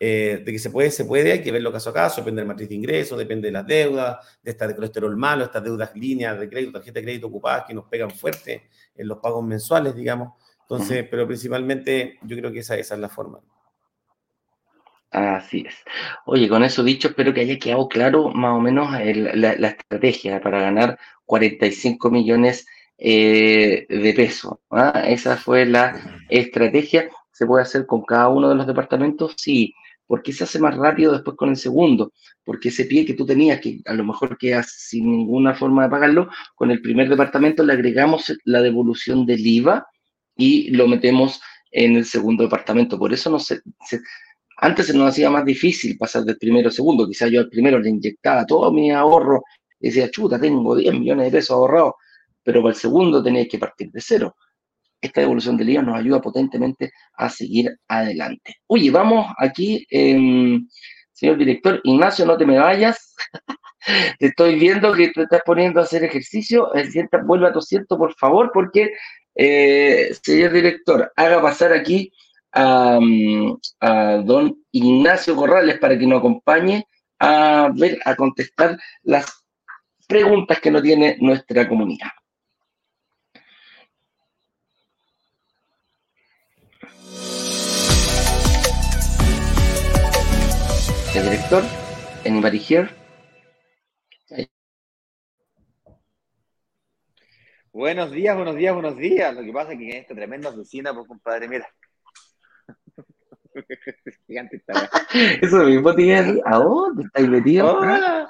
[0.00, 2.48] eh, de que se puede, se puede, hay que verlo caso a caso, depende del
[2.48, 6.40] matriz de ingresos, depende de las deudas, de esta de colesterol malo, estas deudas líneas
[6.40, 10.32] de crédito, tarjeta de crédito ocupadas que nos pegan fuerte en los pagos mensuales, digamos.
[10.62, 13.42] Entonces, pero principalmente yo creo que esa, esa es la forma.
[15.14, 15.76] Así es.
[16.26, 20.60] Oye, con eso dicho, espero que haya quedado claro más o menos la, estrategia para
[20.60, 22.66] ganar 45 millones
[22.98, 24.58] eh, de pesos.
[24.70, 25.04] ¿ah?
[25.06, 27.08] Esa fue la estrategia.
[27.30, 29.34] ¿Se puede hacer con cada uno de los departamentos?
[29.36, 29.72] Sí.
[30.04, 32.12] ¿Por qué se hace más rápido después con el segundo?
[32.42, 35.90] Porque ese pie que tú tenías, que a lo mejor queda sin ninguna forma de
[35.90, 39.86] pagarlo, con el primer departamento le agregamos la devolución del IVA
[40.36, 41.40] y lo metemos
[41.70, 42.98] en el segundo departamento.
[42.98, 43.60] Por eso no se
[44.56, 47.06] antes se nos hacía más difícil pasar del primero al segundo.
[47.06, 49.42] Quizás yo al primero le inyectaba todo mi ahorro
[49.80, 51.94] y decía, chuta, tengo 10 millones de pesos ahorrados,
[52.42, 54.36] pero para el segundo tenía que partir de cero.
[55.00, 58.56] Esta devolución del IVA nos ayuda potentemente a seguir adelante.
[58.66, 59.86] Oye, vamos aquí,
[61.12, 61.80] señor director.
[61.84, 63.14] Ignacio, no te me vayas.
[64.18, 66.70] te estoy viendo que te estás poniendo a hacer ejercicio.
[67.26, 68.92] Vuelve a tu asiento, por favor, porque,
[69.34, 72.10] eh, señor director, haga pasar aquí
[72.54, 72.98] a,
[74.24, 76.86] don Ignacio Corrales para que nos acompañe
[77.18, 79.44] a ver, a contestar las
[80.06, 82.10] preguntas que nos tiene nuestra comunidad.
[91.14, 91.62] El director,
[92.26, 92.88] anybody here?
[97.72, 99.34] Buenos días, buenos días, buenos días.
[99.34, 101.68] Lo que pasa es que en esta tremenda oficina, pues compadre, mira,
[104.26, 104.90] Gigante está.
[105.40, 107.78] Eso mismo tiene ¿A dónde estáis metido?
[107.78, 108.28] Hola.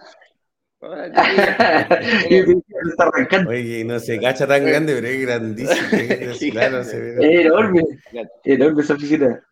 [3.49, 5.89] Oye, no se cacha tan grande, pero es grandísimo.
[6.53, 7.41] claro, se ve.
[7.41, 7.81] Enorme.
[8.45, 9.43] Enorme esa oficina.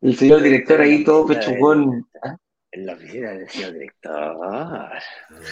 [0.00, 2.06] El señor director ahí todo pechugón.
[2.22, 2.36] ¿Ah?
[2.72, 4.90] En la oficina del señor director.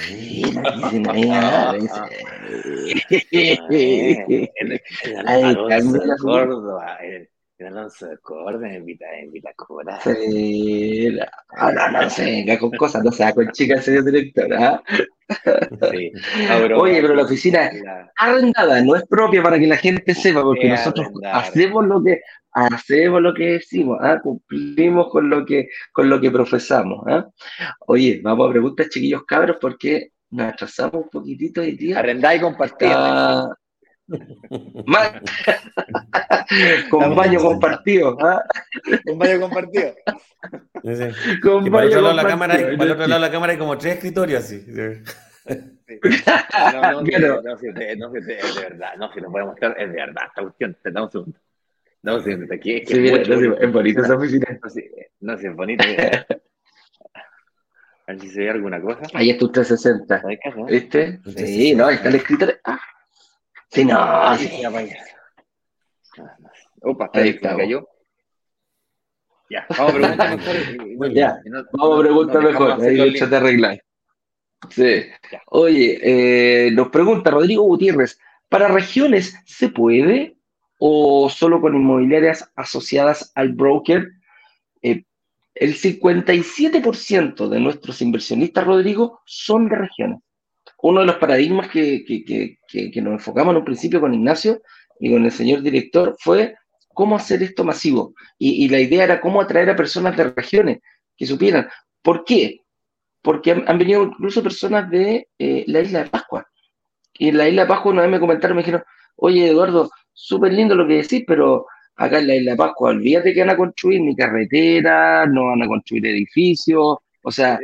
[0.03, 1.89] Sí, la oficina ahí.
[6.20, 6.97] Córdoba.
[7.67, 9.33] Alonso de Córdoba en, Vita, en.
[10.03, 14.53] Sí, no, no, no se venga con cosas, no sea con chicas, señor director.
[14.55, 14.83] ¿ah?
[15.91, 16.13] Sí.
[16.77, 17.71] Oye, pero la oficina
[18.17, 22.21] arrendada no es propia para que la gente sepa, porque nosotros hacemos lo que
[22.53, 24.21] hacemos lo que decimos, ¿ah?
[24.23, 27.05] cumplimos con lo que con lo que profesamos.
[27.09, 27.29] ¿ah?
[27.87, 31.99] Oye, vamos a preguntas, chiquillos cabros, porque nos atrasamos un poquitito y día.
[31.99, 33.58] Arrendada y compartida.
[36.91, 38.17] Con baño compartido.
[38.21, 38.43] ¿ah?
[39.05, 39.95] Con baño compartido.
[41.43, 42.13] Con baño compartido.
[42.15, 44.61] La cámara, para el otro lado de la cámara hay como tres escritorios así.
[44.61, 45.03] Sí.
[45.49, 50.25] No, no, no, no, no, de verdad, no, si nos puede mostrar, es de verdad,
[50.29, 51.41] esta cuestión, te damos un segundo.
[52.03, 54.59] No, un segundo, aquí es, sí, no, es bonito esa oficina.
[54.63, 54.85] No, sí,
[55.21, 55.85] no, sí, es bonito.
[58.07, 59.01] A ver si se ve alguna cosa.
[59.15, 60.23] Ahí está tu 360.
[60.69, 61.21] ¿Viste?
[61.37, 62.57] Sí, no, ahí está el escritorio.
[62.65, 62.79] Ah.
[63.71, 64.61] Sí, no, sí.
[64.61, 64.97] Ya, vaya.
[66.83, 67.57] Opa, ahí está.
[67.57, 67.89] cayó.
[69.51, 71.12] Ya, vamos a preguntar mejor.
[71.12, 71.39] ya,
[71.73, 72.83] vamos a preguntar mejor.
[72.83, 73.79] Ahí te arreglas.
[74.71, 75.05] Sí.
[75.47, 80.37] Oye, eh, nos pregunta Rodrigo Gutiérrez, ¿para regiones se puede
[80.79, 84.09] o solo con inmobiliarias asociadas al broker?
[84.83, 85.05] Eh,
[85.55, 90.21] el 57% de nuestros inversionistas, Rodrigo, son de regiones
[90.83, 94.62] uno de los paradigmas que, nos enfocamos en un principio con Ignacio
[95.01, 96.55] y con el señor director fue
[96.95, 98.14] cómo hacer esto masivo.
[98.39, 100.79] Y, la idea era cómo atraer a personas de regiones
[101.16, 101.69] que supieran.
[102.03, 102.62] ¿Por qué?
[103.23, 106.47] Porque han, venido incluso personas de eh, la isla de Pascua.
[107.19, 108.83] Y en la isla de Pascua una vez me comentaron, me dijeron,
[109.16, 111.66] oye Eduardo, súper lindo lo que decís, pero
[111.99, 115.66] acá en la Isla Pascua, olvídate que van a construir ni carreteras, no van a
[115.66, 117.59] construir edificios, o sea,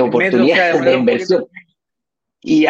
[0.00, 1.46] oportunidades de inversión.
[2.42, 2.66] Y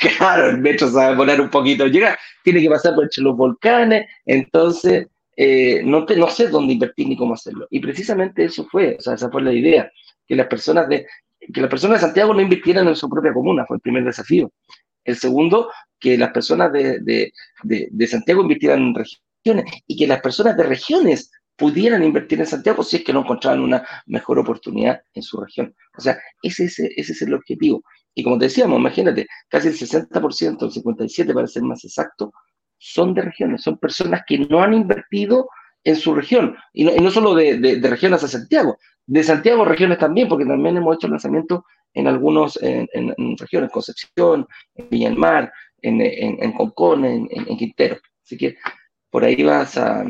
[0.00, 3.22] claro, el metro se va a demorar un poquito llegar, tiene que pasar por entre
[3.22, 7.66] los volcanes, entonces eh, no, no sé dónde invertir ni cómo hacerlo.
[7.70, 9.90] Y precisamente eso fue, o sea, esa fue la idea,
[10.26, 11.06] que las personas de,
[11.52, 14.50] que las personas de Santiago no invirtieran en su propia comuna, fue el primer desafío.
[15.04, 17.32] El segundo, que las personas de, de,
[17.62, 21.30] de, Santiago invirtieran en regiones y que las personas de regiones
[21.60, 25.74] pudieran invertir en Santiago si es que no encontraban una mejor oportunidad en su región.
[25.96, 27.84] O sea, ese, ese, ese es el objetivo.
[28.14, 32.32] Y como decíamos, imagínate, casi el 60%, el 57% para ser más exacto,
[32.78, 35.50] son de regiones, son personas que no han invertido
[35.84, 39.64] en su región, y no, y no solo de, de, regiones a Santiago, de Santiago
[39.64, 41.62] regiones también, porque también hemos hecho lanzamientos
[41.94, 45.52] en algunos en, en, regiones, Concepción, en Villa del Mar,
[45.82, 47.96] en, en, en Concón, en, Quintero.
[48.22, 48.56] Así que
[49.10, 50.04] por ahí va esa,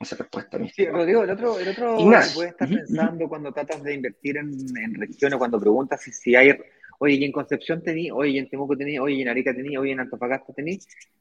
[0.00, 0.58] esa respuesta.
[0.74, 1.96] Sí, Rodrigo, el otro, el otro
[2.34, 6.58] puede estar pensando cuando tratas de invertir en, regiones, cuando preguntas si, si hay
[6.98, 9.76] oye, y en Concepción tení, oye, y en Temuco tení, oye, y en Arica tení,
[9.76, 10.78] oye, en Antofagasta tení.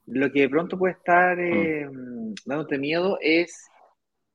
[0.07, 1.87] Lo que de pronto puede estar eh,
[2.45, 3.67] dándote miedo es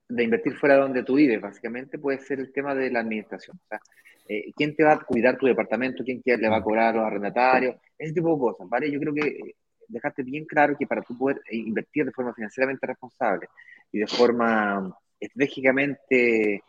[0.08, 3.58] de invertir fuera de donde tú vives, básicamente puede ser el tema de la administración.
[3.64, 3.80] O sea,
[4.28, 6.04] eh, ¿quién te va a cuidar tu departamento?
[6.04, 7.76] ¿Quién le va a cobrar a los arrendatarios?
[7.98, 8.90] Ese tipo de cosas, ¿vale?
[8.90, 9.54] Yo creo que
[9.92, 13.48] eh, dejaste bien claro que para tú poder invertir de forma financieramente responsable
[13.90, 16.62] y de forma estratégicamente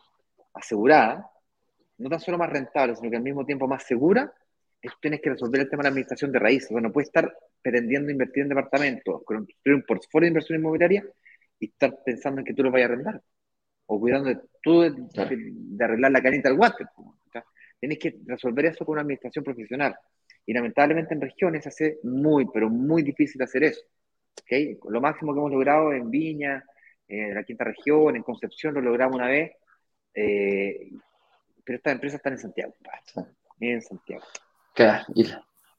[0.54, 1.30] asegurada,
[1.98, 4.32] no tan solo más rentable, sino que al mismo tiempo más segura,
[5.02, 6.70] tienes que resolver el tema de la administración de raíces.
[6.70, 11.06] Bueno, puedes estar pretendiendo invertir en departamentos, construir un portfolio de inversión inmobiliaria
[11.60, 13.22] y estar pensando en que tú lo vayas a arrendar.
[13.86, 16.88] O cuidando de tú de, arreglar la canita al water.
[17.80, 19.96] Tienes que resolver eso con una administración profesional.
[20.46, 23.82] Y lamentablemente en regiones se hace muy, pero muy difícil hacer eso.
[24.42, 24.78] ¿okay?
[24.90, 26.64] Lo máximo que hemos logrado en Viña,
[27.08, 29.52] en la quinta región, en Concepción, lo logramos una vez.
[30.14, 30.92] Eh,
[31.64, 32.74] pero estas empresas están en Santiago.
[33.60, 34.24] En Santiago.
[34.74, 35.06] Claro,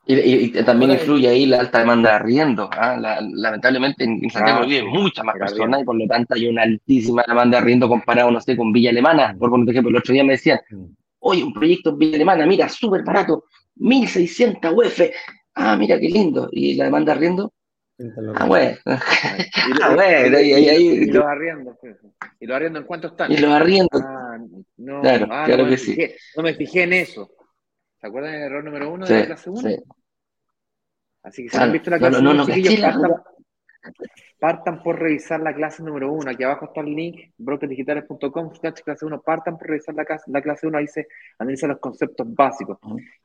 [0.07, 2.69] y, también influye ahí la alta demanda de arriendo.
[2.71, 3.21] ¿ah?
[3.21, 7.25] lamentablemente en, Santiago ah, viven muchas más personas y por lo tanto hay una altísima
[7.27, 9.35] demanda de arriendo comparado, no sé, con Villa Alemana.
[9.39, 10.85] Por ejemplo, el otro día me decían, mm.
[11.21, 13.45] oye, un proyecto en Villa Alemana, mira, súper barato,
[13.77, 15.01] 1600 UF.
[15.55, 16.49] Ah, mira qué lindo.
[16.51, 17.53] ¿Y la demanda de arriendo?
[18.35, 18.77] Ah, bueno.
[18.87, 20.41] ah, bueno.
[20.41, 21.77] Y, los arriendos.
[22.41, 23.31] ¿Y los arriendos en cuánto están?
[23.31, 24.03] Y los arriendos.
[24.03, 24.39] Ah,
[24.79, 25.97] no, claro, ah, claro que sí.
[26.37, 27.31] no me fijé en eso.
[28.01, 29.61] ¿Se acuerdan del error número uno de la clase 1?
[29.61, 29.77] Sí.
[31.23, 32.45] Así que si han visto la clase 1, no,
[34.45, 36.31] partan, por revisar la clase número 1.
[36.31, 38.51] Aquí abajo está el link, brokerdigitales.com,
[38.85, 39.23] clase 1.
[39.23, 42.77] Partan por revisar la, clase, la clase 1, ahí se analizan los conceptos básicos.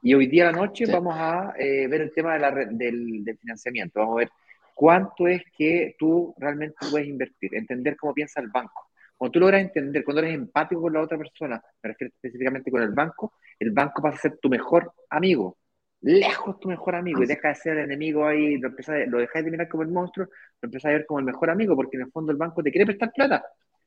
[0.01, 3.25] Y hoy día a la noche vamos a eh, ver el tema de la, del,
[3.25, 3.99] del financiamiento.
[3.99, 4.29] Vamos a ver
[4.73, 8.87] cuánto es que tú realmente puedes invertir, entender cómo piensa el banco.
[9.17, 12.81] Cuando tú logras entender, cuando eres empático con la otra persona, me refiero específicamente con
[12.81, 15.57] el banco, el banco pasa a ser tu mejor amigo,
[16.01, 19.51] lejos tu mejor amigo, y deja de ser el enemigo ahí, lo, lo dejáis de
[19.51, 20.27] mirar como el monstruo,
[20.61, 22.71] lo empiezas a ver como el mejor amigo, porque en el fondo el banco te
[22.71, 23.45] quiere prestar plata,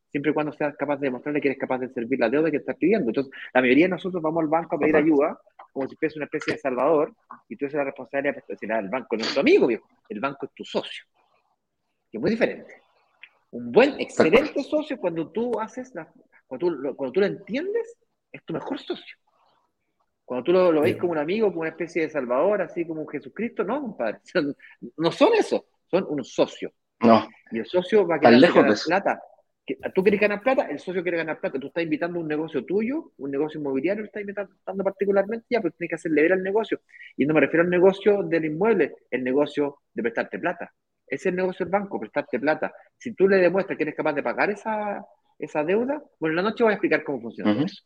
[0.09, 2.59] siempre y cuando seas capaz de demostrarle que eres capaz de servir la deuda que
[2.59, 3.09] estás pidiendo.
[3.09, 5.39] Entonces, la mayoría de nosotros vamos al banco a pedir ayuda,
[5.73, 7.15] como si fuese una especie de salvador,
[7.49, 10.21] y tú eres la responsabilidad de decir, el banco no es tu amigo, viejo, el
[10.21, 11.05] banco es tu socio,
[12.11, 12.83] que es muy diferente.
[13.53, 16.11] Un buen, excelente socio, cuando tú haces, la,
[16.47, 17.97] cuando, tú, cuando tú lo entiendes,
[18.31, 19.17] es tu mejor socio.
[20.33, 23.03] Cuando tú lo, lo ves como un amigo, como una especie de salvador, así como
[23.03, 24.21] un Jesucristo, no, compadre.
[24.97, 26.73] No son eso, son un socio.
[27.01, 27.29] No.
[27.51, 29.21] Y el socio va a querer ganar plata.
[29.95, 31.59] Tú quieres ganar plata, el socio quiere ganar plata.
[31.59, 35.75] Tú estás invitando un negocio tuyo, un negocio inmobiliario, lo estás invitando particularmente ya, pero
[35.75, 36.81] tienes que hacerle ver al negocio.
[37.15, 41.37] Y no me refiero al negocio del inmueble, el negocio de prestarte plata.Ese es el
[41.37, 42.73] negocio del banco, prestarte plata.
[42.97, 45.05] Si tú le demuestras que eres capaz de pagar esa,
[45.39, 47.83] esa deuda, bueno, en la noche voy a explicar cómo funciona eso.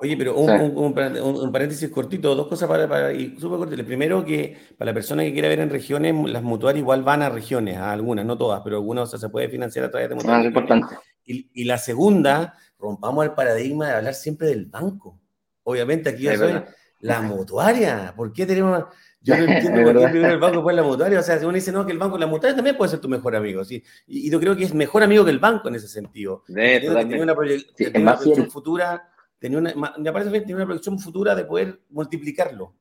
[0.00, 3.74] Oye, pero un, paréntesis cortito, dos cosas para, para y súper corto.
[3.74, 7.22] El primero, que para la persona que quiera ver en regiones, las mutuarias igual van
[7.22, 10.44] a regiones, a algunas, no todas, pero algunas se puede financiar a través de mutuarias.
[10.44, 10.94] Ah, importante.
[11.24, 15.20] Y, y, la segunda, rompamos el paradigma de hablar siempre del banco.
[15.62, 16.62] Obviamente aquí yo soy
[17.00, 18.12] la mutuaria.
[18.16, 18.84] ¿Por qué tenemos.?
[19.20, 21.20] Yo no entiendo por qué primero el banco y después la mutuaria.
[21.20, 23.08] O sea, si uno dice, no, que el banco, la mutuaria también puede ser tu
[23.08, 23.64] mejor amigo.
[23.64, 23.82] ¿sí?
[24.06, 26.42] Y, yo creo que es mejor amigo que el banco en ese sentido.
[26.48, 29.11] De, tiene una, proyección futura
[29.42, 32.76] tenía una, me parece que tiene una proyección futura de poder multiplicarlo.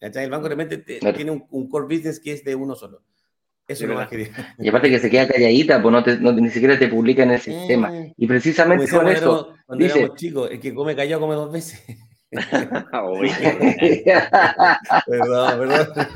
[0.00, 3.02] El banco realmente tiene un, core business que es de uno solo.
[3.66, 6.78] Eso es lo más que Y aparte que se queda calladita, pues no, ni siquiera
[6.78, 7.92] te publica en el sistema.
[8.16, 9.52] Y precisamente con eso.
[9.66, 11.84] Cuando dice, éramos chicos, el que come callado come dos veces.
[15.06, 15.88] perdón, perdón.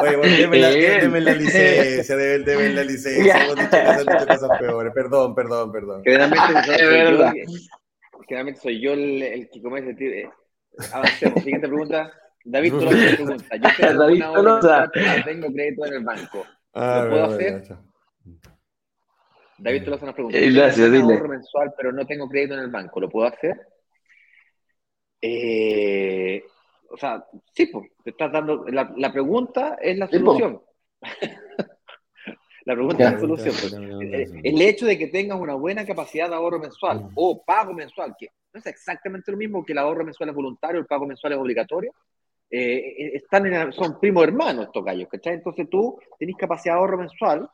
[0.00, 3.44] Oye, bueno, deme, la, deme la licencia, deme, la licencia.
[3.44, 4.92] Hemos dicho cosas, cosas peores.
[4.94, 6.02] Perdón, perdón, perdón.
[6.04, 7.32] Generalmente, soy, yo,
[8.28, 10.32] generalmente soy yo el, el que come ese tipo.
[10.92, 11.42] Avancemos.
[11.42, 12.12] Siguiente pregunta.
[12.44, 13.56] David Tolosa pregunta.
[13.56, 14.90] Yo tengo David Tolosa.
[15.24, 16.46] tengo crédito en el banco.
[16.74, 17.64] Ah, ¿Lo puedo hacer?
[19.58, 20.38] David Tolosa nos pregunta.
[20.38, 23.00] Eh, gracias, tengo ahorro mensual, pero no tengo crédito en el banco.
[23.00, 23.68] ¿Lo puedo hacer?
[25.20, 26.44] Eh,
[26.90, 28.64] o sea, sí, pues, te estás dando.
[28.68, 30.60] La, la pregunta es la solución.
[32.64, 34.02] la pregunta es la solución.
[34.44, 38.28] El, hecho de que tengas una buena capacidad de ahorro mensual o pago mensual, que
[38.52, 41.38] no es exactamente lo mismo que el ahorro mensual es voluntario, el pago mensual es
[41.38, 41.92] obligatorio,
[42.50, 45.34] eh, eh, están en, son primos hermanos estos gallos, ¿cachai?
[45.34, 47.48] Entonces tú tenés capacidad de ahorro mensual,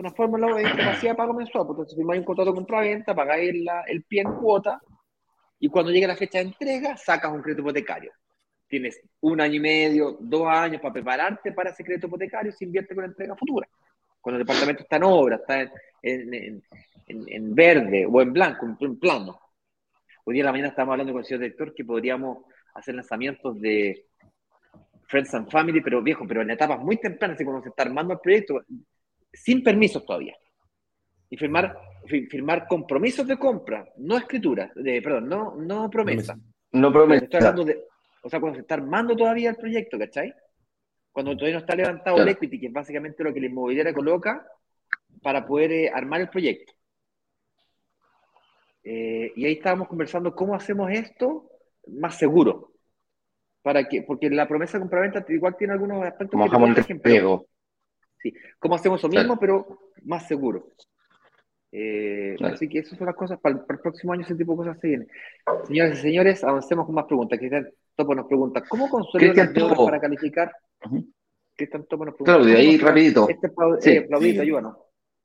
[0.00, 3.54] transformalo en capacidad de pago mensual, porque entonces firmáis un contrato de compra-venta, pagáis
[3.86, 4.80] el pie en cuota,
[5.58, 8.12] y cuando llegue la fecha de entrega, sacas un crédito hipotecario.
[8.66, 12.64] Tienes un año y medio, dos años para prepararte para ese crédito hipotecario y se
[12.64, 13.68] invierte con la entrega futura.
[14.20, 15.60] Cuando el departamento está en obra, está
[16.02, 16.62] en,
[17.06, 19.38] en, verde o en blanco, en, plano.
[20.24, 22.44] Hoy día en la mañana estábamos hablando con el señor director que podríamos
[22.74, 24.06] hacer lanzamientos de
[25.08, 28.20] Friends and Family, pero viejo, pero en etapas muy tempranas, cuando se está armando el
[28.20, 28.62] proyecto,
[29.32, 30.36] sin permisos todavía.
[31.28, 31.76] Y firmar
[32.06, 36.38] firmar compromisos de compra, no escritura, de, perdón, no, no promesa.
[36.72, 37.54] No promesa.
[38.22, 40.32] o sea, cuando se está armando todavía el proyecto, ¿cachai?
[41.12, 44.46] Cuando todavía no está levantado el equity, que es básicamente lo que la inmobiliaria coloca
[45.22, 46.72] para poder eh, armar el proyecto.
[48.84, 51.50] Eh, y ahí estábamos conversando cómo hacemos esto
[51.86, 52.72] más seguro.
[53.62, 56.30] Para que, porque la promesa de compraventa igual tiene algunos aspectos.
[56.30, 57.46] Como que, ejemplo,
[58.22, 60.68] Sí, cómo hacemos lo mismo, pero más seguro.
[61.72, 64.78] Eh, así que esas son las cosas para el, próximo año, ese tipo de cosas
[64.80, 65.08] se vienen.
[65.66, 67.38] Señoras y señores, avancemos con más preguntas.
[67.38, 70.52] Cristian Topo nos pregunta, ¿cómo construir las deudas para calificar?
[71.56, 72.32] Cristian Topo nos pregunta.
[72.32, 73.28] Claro, de ahí rapidito.
[73.28, 73.48] Este
[73.80, 73.90] sí.
[73.90, 74.76] eh, Claudito, ayúdanos.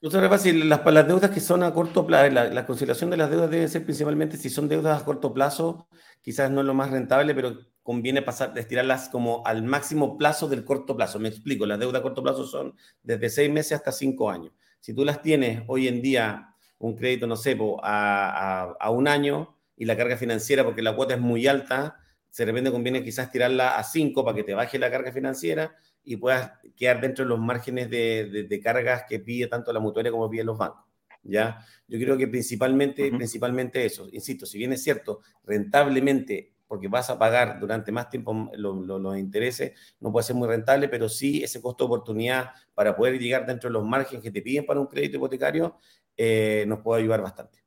[0.06, 3.28] Entonces, fácil, las, las deudas que son a corto plazo, la, la, conciliación de las
[3.32, 5.88] deudas debe ser principalmente si son deudas a corto plazo,
[6.22, 10.64] quizás no es lo más rentable, pero conviene pasar, estirarlas como al máximo plazo del
[10.64, 11.18] corto plazo.
[11.18, 14.52] Me explico, las deudas a corto plazo son desde seis meses hasta cinco años.
[14.80, 19.86] Si tú las tienes hoy en día, un crédito, no sé, a, un año y
[19.86, 21.98] la carga financiera, porque la cuota es muy alta,
[22.38, 25.76] de repente conviene quizás tirarla a cinco para que te baje la carga financiera
[26.06, 30.30] y puedas quedar dentro de los márgenes de, cargas que pide tanto la mutuaria como
[30.30, 30.86] piden los bancos.
[31.24, 31.60] ¿ya?
[31.88, 37.20] Yo creo que principalmente, principalmente eso, insisto, si bien es cierto, rentablemente porque vas a
[37.20, 41.84] pagar durante más tiempo los intereses, no puede ser muy rentable, pero sí ese costo
[41.84, 45.18] de oportunidad para poder llegar dentro de los márgenes que te piden para un crédito
[45.18, 45.78] hipotecario
[46.18, 47.64] eh, nos puede ayudar bastante.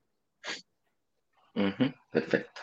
[2.10, 2.60] perfecto.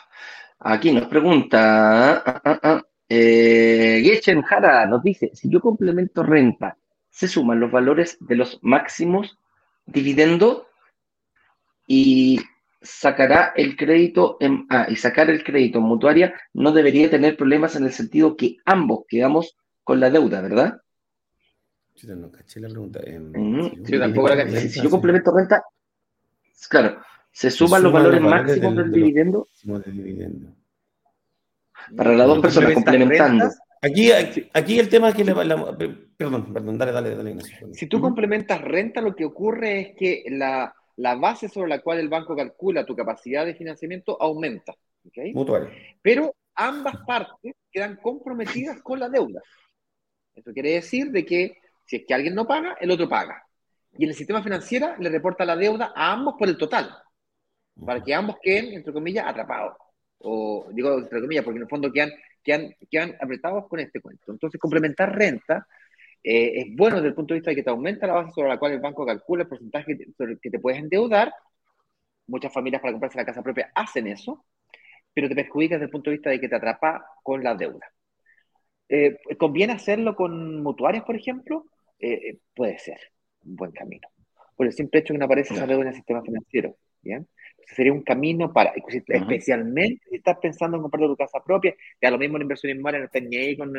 [0.60, 6.78] Aquí nos pregunta, ah, ah, ah, eh, Gechen Jara nos dice, si yo complemento renta,
[7.10, 9.38] ¿se suman los valores de los máximos
[9.86, 10.68] dividendo?
[11.88, 12.40] Y
[12.82, 17.76] sacará el crédito en, ah, y sacar el crédito en mutuaria no debería tener problemas
[17.76, 20.82] en el sentido que ambos quedamos con la deuda, ¿verdad?
[21.96, 23.00] Yo no caché la pregunta.
[24.60, 25.64] si, yo complemento renta,
[26.70, 27.00] claro,
[27.32, 29.48] se suman los valores máximos del, dividendo.
[31.96, 33.50] Para las dos personas complementando.
[33.82, 37.38] Aquí, aquí, el tema es que le, perdón, perdón, dale, dale, dale.
[37.74, 42.00] Si tú complementas renta, lo que ocurre es que la, la base sobre la cual
[42.00, 44.74] el banco calcula tu capacidad de financiamiento aumenta.
[45.08, 45.34] ¿okay?
[46.02, 49.42] Pero ambas partes quedan comprometidas con la deuda.
[50.34, 53.44] Eso quiere decir de que si es que alguien no paga, el otro paga.
[53.98, 56.90] Y en el sistema financiero le reporta la deuda a ambos por el total,
[57.86, 59.78] para que ambos queden, entre comillas, atrapados.
[60.26, 62.12] O digo, entre comillas, porque en el fondo quedan,
[62.44, 64.32] quedan, quedan apretados con este cuento.
[64.32, 65.68] Entonces, complementar renta
[66.24, 68.50] eh, es bueno desde el punto de vista de que te aumenta la base sobre
[68.50, 71.32] la cual el banco calcula el porcentaje que que te puedes endeudar.
[72.28, 74.46] Muchas familias para comprarse la casa propia hacen eso,
[75.14, 77.88] pero te perjudica desde el punto de vista de que te atrapa con la deuda.
[78.90, 81.66] Eh, ¿Conviene hacerlo con mutuarias, por ejemplo?
[82.00, 83.00] Eh, puede ser
[83.44, 84.08] un buen camino.
[84.56, 86.76] Por el simple hecho que no aparece esa deuda en el sistema financiero.
[87.02, 87.28] ¿bien?
[87.68, 92.12] Sería un camino para, especialmente si estás pensando en comprar tu casa propia, te da
[92.12, 93.74] lo mismo la inversión inmobiliaria, no estás ni ahí con,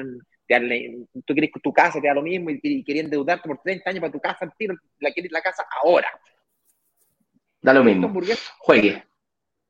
[1.25, 4.01] tú quieres tu casa, te da lo mismo y, y querías endeudarte por 30 años
[4.01, 4.53] para tu casa,
[4.99, 6.09] la quieres la casa ahora.
[7.61, 8.13] Da lo mismo.
[8.59, 9.05] Juegue.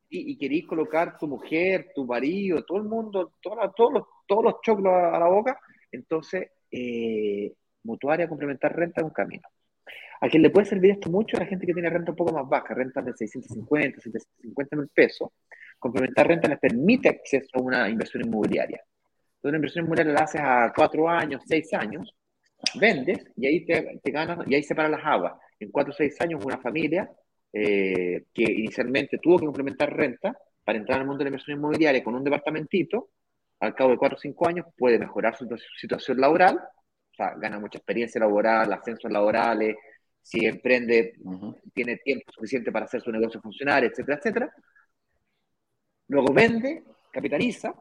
[0.09, 3.59] Y, y queréis colocar tu mujer, tu marido, todo el mundo, todos,
[3.93, 5.59] los, todos los choclos a, la boca,
[5.91, 7.53] entonces, eh,
[7.83, 9.49] mutuaria complementar renta es un camino.
[10.21, 12.33] A quien le puede servir esto mucho a la gente que tiene renta un poco
[12.33, 15.31] más baja, renta de 650, 750 mil pesos,
[15.79, 18.79] Complementar renta les permite acceso a una inversión inmobiliaria.
[18.79, 22.14] Entonces, una inversión inmobiliaria la haces a cuatro años, seis años,
[22.81, 25.35] vendes y ahí te, te ganas, y ahí separan las aguas.
[25.61, 27.11] En cuatro o seis años, una familia
[27.53, 32.03] eh, que inicialmente tuvo que complementar renta para entrar al mundo de la inversión inmobiliaria
[32.03, 33.11] con un departamentito,
[33.61, 35.47] al cabo de cuatro o cinco años puede mejorar su
[35.79, 39.77] situación laboral, o sea, gana mucha experiencia laboral, ascensos laborales,
[40.27, 41.14] si emprende,
[41.72, 44.53] tiene tiempo suficiente para hacer su negocio funcionar, etcétera, etcétera.
[46.09, 47.72] Luego vende, capitaliza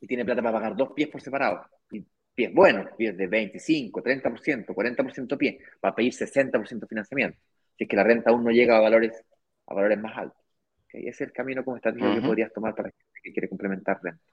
[0.00, 1.64] y tiene plata para pagar dos pies por separado.
[1.92, 2.04] Y
[2.34, 7.38] pies buenos, pies de 25, 30%, 40% pie, para pedir 60% financiamiento.
[7.78, 9.24] Si es que la renta aún no llega a valores,
[9.68, 10.42] a valores más altos.
[10.88, 14.24] Ese es el camino como estratégico que podrías tomar para gente que quiere complementar renta.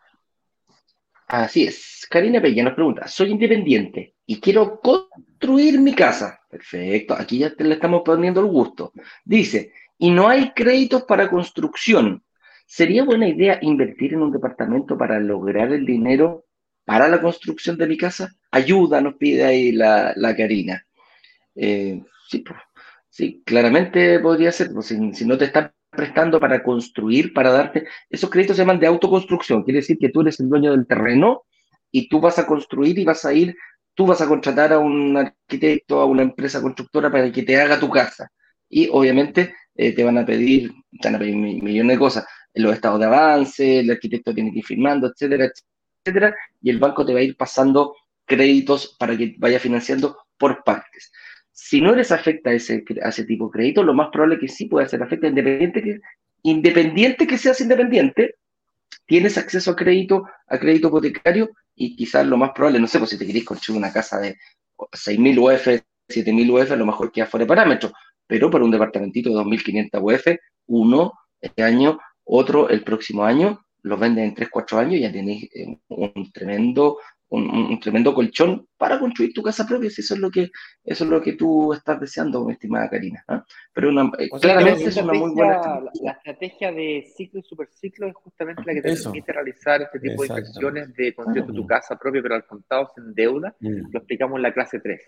[1.28, 2.08] Así es.
[2.10, 6.37] Karina Peña nos pregunta, soy independiente y quiero construir mi casa.
[6.50, 8.94] Perfecto, aquí ya te le estamos poniendo el gusto.
[9.26, 12.24] Dice, y no hay créditos para construcción.
[12.66, 16.46] ¿Sería buena idea invertir en un departamento para lograr el dinero
[16.86, 18.34] para la construcción de mi casa?
[18.52, 20.86] Ayuda, nos pide ahí la, Karina.
[21.56, 22.02] Eh,
[23.10, 28.30] sí, claramente podría ser, pues, si, no te están prestando para construir, para darte, esos
[28.30, 31.44] créditos se llaman de autoconstrucción, quiere decir que tú eres el dueño del terreno
[31.92, 33.56] y tú vas a construir y vas a ir,
[33.98, 37.80] tú vas a contratar a un arquitecto, a una empresa constructora para que te haga
[37.80, 38.30] tu casa.
[38.70, 40.72] Y obviamente eh, te van a pedir,
[41.02, 44.60] te van a pedir millones de cosas, los estados de avance, el arquitecto tiene que
[44.60, 45.50] ir firmando, etcétera,
[46.06, 50.64] etcétera, y el banco te va a ir pasando créditos para que vaya financiando por
[50.64, 51.12] partes.
[51.52, 52.84] Si no eres afecta a ese,
[53.26, 56.00] tipo de crédito, lo más probable es que sí pueda ser afecta, independiente que,
[56.44, 58.36] independiente que seas independiente,
[59.06, 63.12] tienes acceso a crédito, a crédito hipotecario y quizás lo más probable, no sé, pues
[63.12, 64.38] si te querés construir una casa de
[64.78, 65.68] 6.000 UF,
[66.08, 67.92] 7.000 UF, a lo mejor queda fuera de parámetro,
[68.26, 74.00] pero para un departamentito de 2.500 UF, uno este año otro el próximo año, los
[74.00, 76.98] venden en 3, 4 años y ya tenéis eh, un tremendo,
[77.30, 80.50] un, tremendo colchón para construir tu casa propia, si eso es lo que,
[80.84, 83.24] eso es lo que tú estás deseando, mi estimada Karina.
[83.28, 83.46] ¿ah?
[83.74, 86.02] Pero una, eh, claramente es una muy buena estrategia.
[86.04, 90.22] La, estrategia de ciclo y superciclo es justamente la que te permite realizar este tipo
[90.22, 93.56] de inversiones de construir tu casa propia, pero al contado sin deuda.
[93.60, 93.92] Mm.
[93.92, 95.02] Lo explicamos en la clase 3.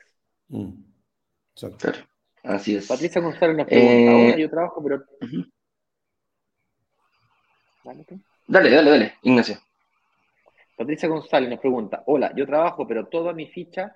[0.49, 0.71] Mm.
[2.43, 2.87] Así es.
[2.87, 5.03] Patricia González nos pregunta, ahora yo trabajo, pero
[8.47, 9.57] Dale, dale, dale, Ignacio.
[10.79, 13.93] Patricia González nos pregunta, hola, yo trabajo, pero toda mi ficha,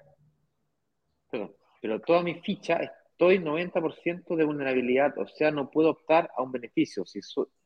[1.81, 2.77] pero toda mi ficha
[3.09, 7.05] estoy 90% de vulnerabilidad, o sea, no puedo optar a un beneficio.
[7.05, 7.21] Si,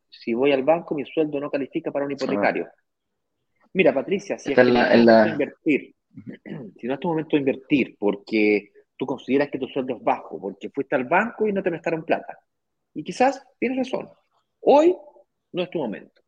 [0.08, 2.68] si voy al banco, mi sueldo no califica para un hipotecario.
[3.72, 5.96] Mira, Patricia, si es la, invertir,
[6.76, 10.40] si no es tu momento de invertir porque tú consideras que tu sueldo es bajo,
[10.40, 12.38] porque fuiste al banco y no te prestaron plata,
[12.94, 14.08] y quizás tienes razón,
[14.60, 14.96] hoy
[15.50, 16.22] no es tu momento.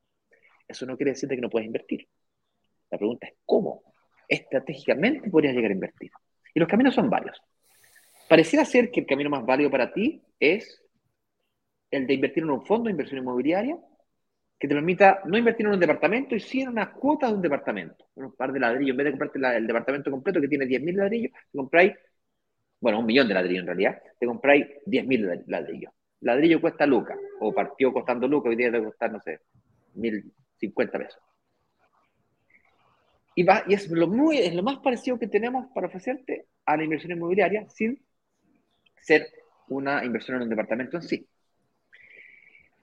[0.66, 2.08] Eso no quiere decir que no puedas invertir.
[2.90, 3.82] La pregunta es cómo
[4.28, 6.10] estratégicamente podrías llegar a invertir.
[6.54, 7.40] Y los caminos son varios.
[8.28, 10.82] Pareciera ser que el camino más válido para ti es
[11.90, 13.76] el de invertir en un fondo de inversión inmobiliaria
[14.58, 17.42] que te permita no invertir en un departamento y sí en una cuota de un
[17.42, 18.06] departamento.
[18.14, 18.90] Un par de ladrillos.
[18.90, 21.94] En vez de comprarte el departamento completo que tiene 10.000 ladrillos, te compráis,
[22.80, 27.52] bueno, un millón de ladrillos en realidad, te compráis 10.000 ladrillos ladrillo cuesta lucas, o
[27.52, 29.40] partió costando lucas, hoy día debe costar, no sé,
[29.94, 31.20] 1.050 pesos.
[33.34, 36.76] Y, va, y es, lo muy, es lo más parecido que tenemos para ofrecerte a
[36.76, 38.02] la inversión inmobiliaria sin
[39.00, 39.28] ser
[39.68, 41.26] una inversión en un departamento en sí.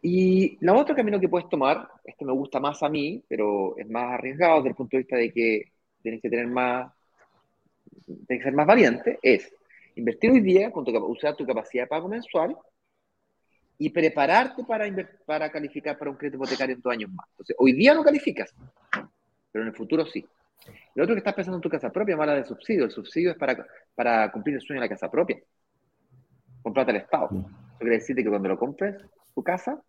[0.02, 3.90] Y la otro camino que puedes tomar, este me gusta más a mí, pero es
[3.90, 5.72] más arriesgado desde el punto de vista de que
[6.02, 6.94] tienes que tener más,
[8.06, 9.52] tienes que ser más valiente, es
[9.96, 12.56] invertir hoy día, con tu, usar tu capacidad de pago mensual
[13.80, 14.86] y prepararte para,
[15.26, 17.28] para calificar para un crédito hipotecario en dos años más.
[17.32, 18.54] Entonces, hoy día no calificas,
[19.52, 20.26] pero en el futuro sí.
[20.96, 22.86] Lo otro que estás pensando en tu casa propia, mala de subsidio.
[22.86, 23.66] El subsidio es para,
[23.96, 25.38] para cumplir el sueño de la casa propia.
[26.62, 27.30] Comprate al Estado.
[27.32, 28.96] Eso quiere decir que cuando lo compres,
[29.34, 29.82] tu casa,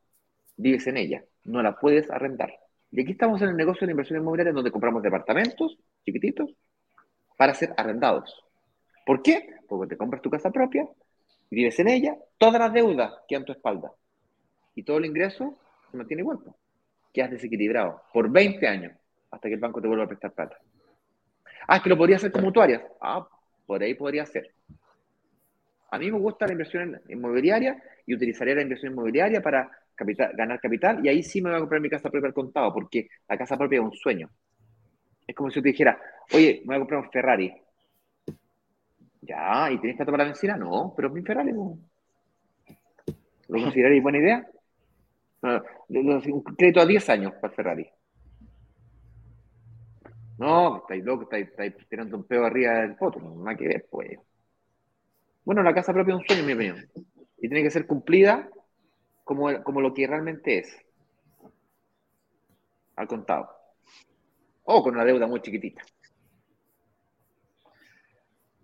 [0.57, 1.25] vives en ella.
[1.45, 2.53] No la puedes arrendar.
[2.91, 6.51] Y aquí estamos en el negocio de inversión inmobiliaria donde compramos departamentos chiquititos
[7.37, 8.45] para ser arrendados.
[9.05, 9.57] ¿Por qué?
[9.69, 10.87] Porque te compras tu casa propia,
[11.51, 13.93] vives en ella, todas las deudas quedan en tu espalda.
[14.75, 15.59] Y todo el ingreso
[15.91, 16.39] se mantiene igual.
[17.13, 18.93] Quedas desequilibrado por 20 años
[19.39, 20.59] hasta que el banco te vuelva a prestar plata.
[21.69, 22.83] Ah, es que lo podría hacer con mutuarias.
[23.01, 23.27] Ah,
[23.67, 24.53] por ahí podría ser.
[25.91, 29.71] A mí me gusta la inversión inmobiliaria y utilizaría la inversión inmobiliaria para
[30.35, 33.09] ganar capital y ahí sí me voy a comprar mi casa propia al contado porque
[33.29, 34.29] la casa propia es un sueño.
[35.27, 36.01] Es como si yo te dijera,
[36.33, 37.55] oye, me voy a comprar un Ferrari.
[39.23, 40.57] Ya, ¿y tienes plata para la benzina?
[40.57, 41.79] No, pero mi Ferrari no.
[43.49, 44.47] ¿Lo consideraréis buena idea?
[45.91, 47.89] un crédito a 10 años para Ferrari.
[50.39, 53.87] No, estáis loco, estáis, estáis tirando un pedo arriba del foto, no hay que ver,
[53.91, 54.19] pues.
[55.45, 56.89] Bueno, la casa propia es un sueño, en mi opinión.
[57.39, 58.49] Y tiene que ser cumplida
[59.25, 60.77] como, como lo que realmente es.
[62.95, 63.49] Al contado.
[64.65, 65.83] O con una deuda muy chiquitita.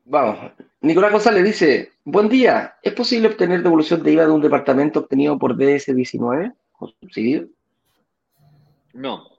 [0.05, 0.53] Vamos.
[0.83, 5.39] Nicolás González dice, buen día, ¿es posible obtener devolución de IVA de un departamento obtenido
[5.39, 7.49] por DS19 o subsidio?
[8.93, 9.34] No,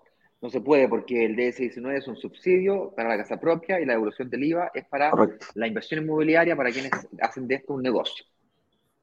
[0.45, 3.93] no se puede porque el DS19 es un subsidio para la casa propia y la
[3.93, 5.11] devolución del IVA es para
[5.55, 8.23] la inversión inmobiliaria para quienes hacen de esto un negocio.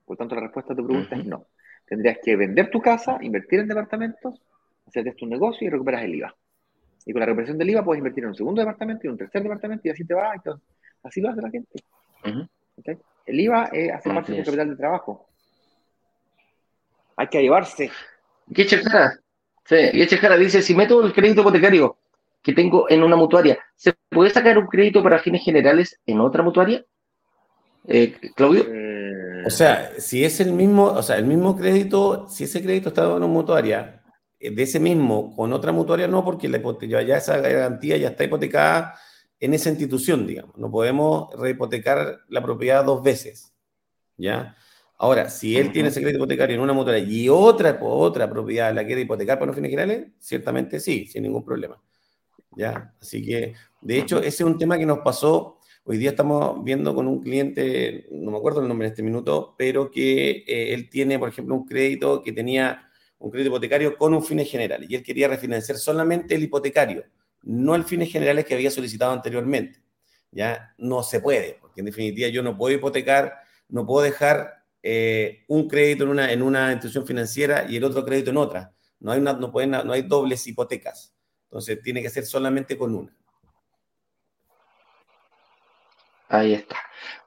[0.07, 1.47] Por tanto, la respuesta a tu pregunta es no.
[1.85, 4.41] Tendrías que vender tu casa, invertir en departamentos,
[4.87, 6.33] hacer de esto un negocio y recuperas el IVA.
[7.07, 9.19] Y con la recuperación del IVA puedes invertir en un segundo departamento y en un
[9.19, 10.35] tercer departamento y así te va.
[11.03, 11.83] así lo hace la gente.
[13.27, 15.29] El IVA es hace parte del capital de trabajo.
[17.17, 17.91] Hay que llevarse.
[18.55, 18.65] ¿Qué
[19.65, 21.97] Sí, y Echejara dice, si meto el crédito hipotecario
[22.43, 26.43] que tengo en una mutuaria, ¿se puede sacar un crédito para fines generales en otra
[26.43, 26.85] mutuaria?
[27.87, 28.67] Eh, Claudio.
[29.47, 33.05] O sea, si es el mismo, o sea, el mismo crédito, si ese crédito está
[33.05, 34.03] en una mutuaria,
[34.39, 36.61] eh, de ese mismo con otra mutuaria no, porque la
[37.03, 38.95] ya esa garantía ya está hipotecada
[39.39, 40.57] en esa institución, digamos.
[40.59, 43.53] No podemos rehipotecar la propiedad dos veces,
[44.17, 44.57] ¿ya?
[45.03, 48.87] Ahora, si él tiene ese crédito hipotecario en una mutuaria y otra, otra propiedad la
[48.87, 51.83] quiere hipotecar para los fines generales, ciertamente sí, sin ningún problema.
[52.57, 52.95] ¿Ya?
[53.01, 55.59] Así que, de hecho, ese es un tema que nos pasó.
[55.83, 59.57] Hoy día estamos viendo con un cliente, no me acuerdo el nombre en este minuto,
[59.59, 62.89] pero que eh, él tiene, por ejemplo, un crédito que tenía
[63.19, 67.07] un crédito hipotecario con un fines generales y él quería refinanciar solamente el hipotecario,
[67.43, 69.81] no el fines generales que había solicitado anteriormente.
[70.31, 73.35] Ya no se puede, porque en definitiva yo no puedo hipotecar,
[73.69, 78.05] no puedo dejar eh, un crédito en una, en una institución financiera y el otro
[78.05, 78.73] crédito en otra.
[78.99, 81.15] No hay, una, no, pueden, no hay dobles hipotecas.
[81.45, 83.15] Entonces tiene que ser solamente con una.
[86.29, 86.77] Ahí está.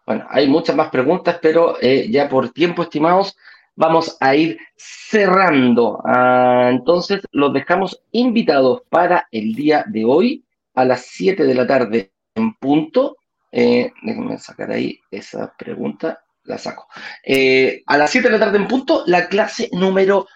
[0.05, 3.35] Bueno, hay muchas más preguntas, pero eh, ya por tiempo, estimados,
[3.75, 6.01] vamos a ir cerrando.
[6.05, 11.67] Ah, entonces, los dejamos invitados para el día de hoy a las 7 de la
[11.67, 13.17] tarde en punto.
[13.51, 16.87] Eh, déjenme sacar ahí esa pregunta la saco.
[17.23, 20.27] Eh, a las 7 de la tarde en punto, la clase número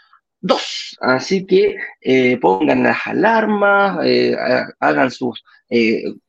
[0.42, 0.98] 2.
[1.02, 4.36] Así que eh, pongan las alarmas, eh,
[4.80, 5.44] hagan sus,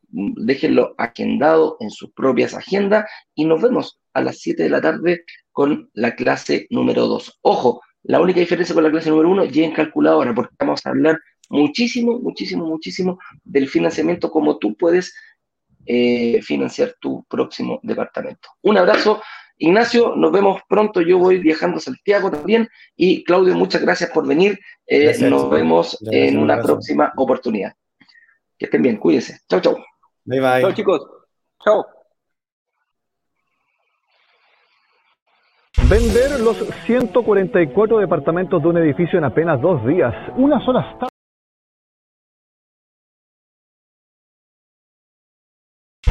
[0.08, 5.24] déjenlo agendado en sus propias agendas y nos vemos a las 7 de la tarde
[5.52, 7.38] con la clase número 2.
[7.42, 10.90] Ojo, la única diferencia con la clase número 1 ya en calculadora, porque vamos a
[10.90, 15.14] hablar muchísimo, muchísimo, muchísimo del financiamiento, como tú puedes
[16.42, 18.50] financiar tu próximo departamento.
[18.62, 19.20] Un abrazo
[19.62, 21.02] Ignacio, nos vemos pronto.
[21.02, 22.66] Yo voy viajando a Santiago también.
[22.96, 24.58] Y Claudio, muchas gracias por venir.
[24.86, 27.74] Eh, nos vemos en una próxima oportunidad.
[28.58, 29.38] Que estén bien, cuídense.
[29.48, 29.76] Chau, chau.
[30.24, 30.62] Bye, bye.
[30.62, 31.06] Chau, chicos.
[31.62, 31.84] Chau.
[35.90, 36.56] Vender los
[36.86, 40.14] 144 departamentos de un edificio en apenas dos días.
[40.36, 41.09] Una sola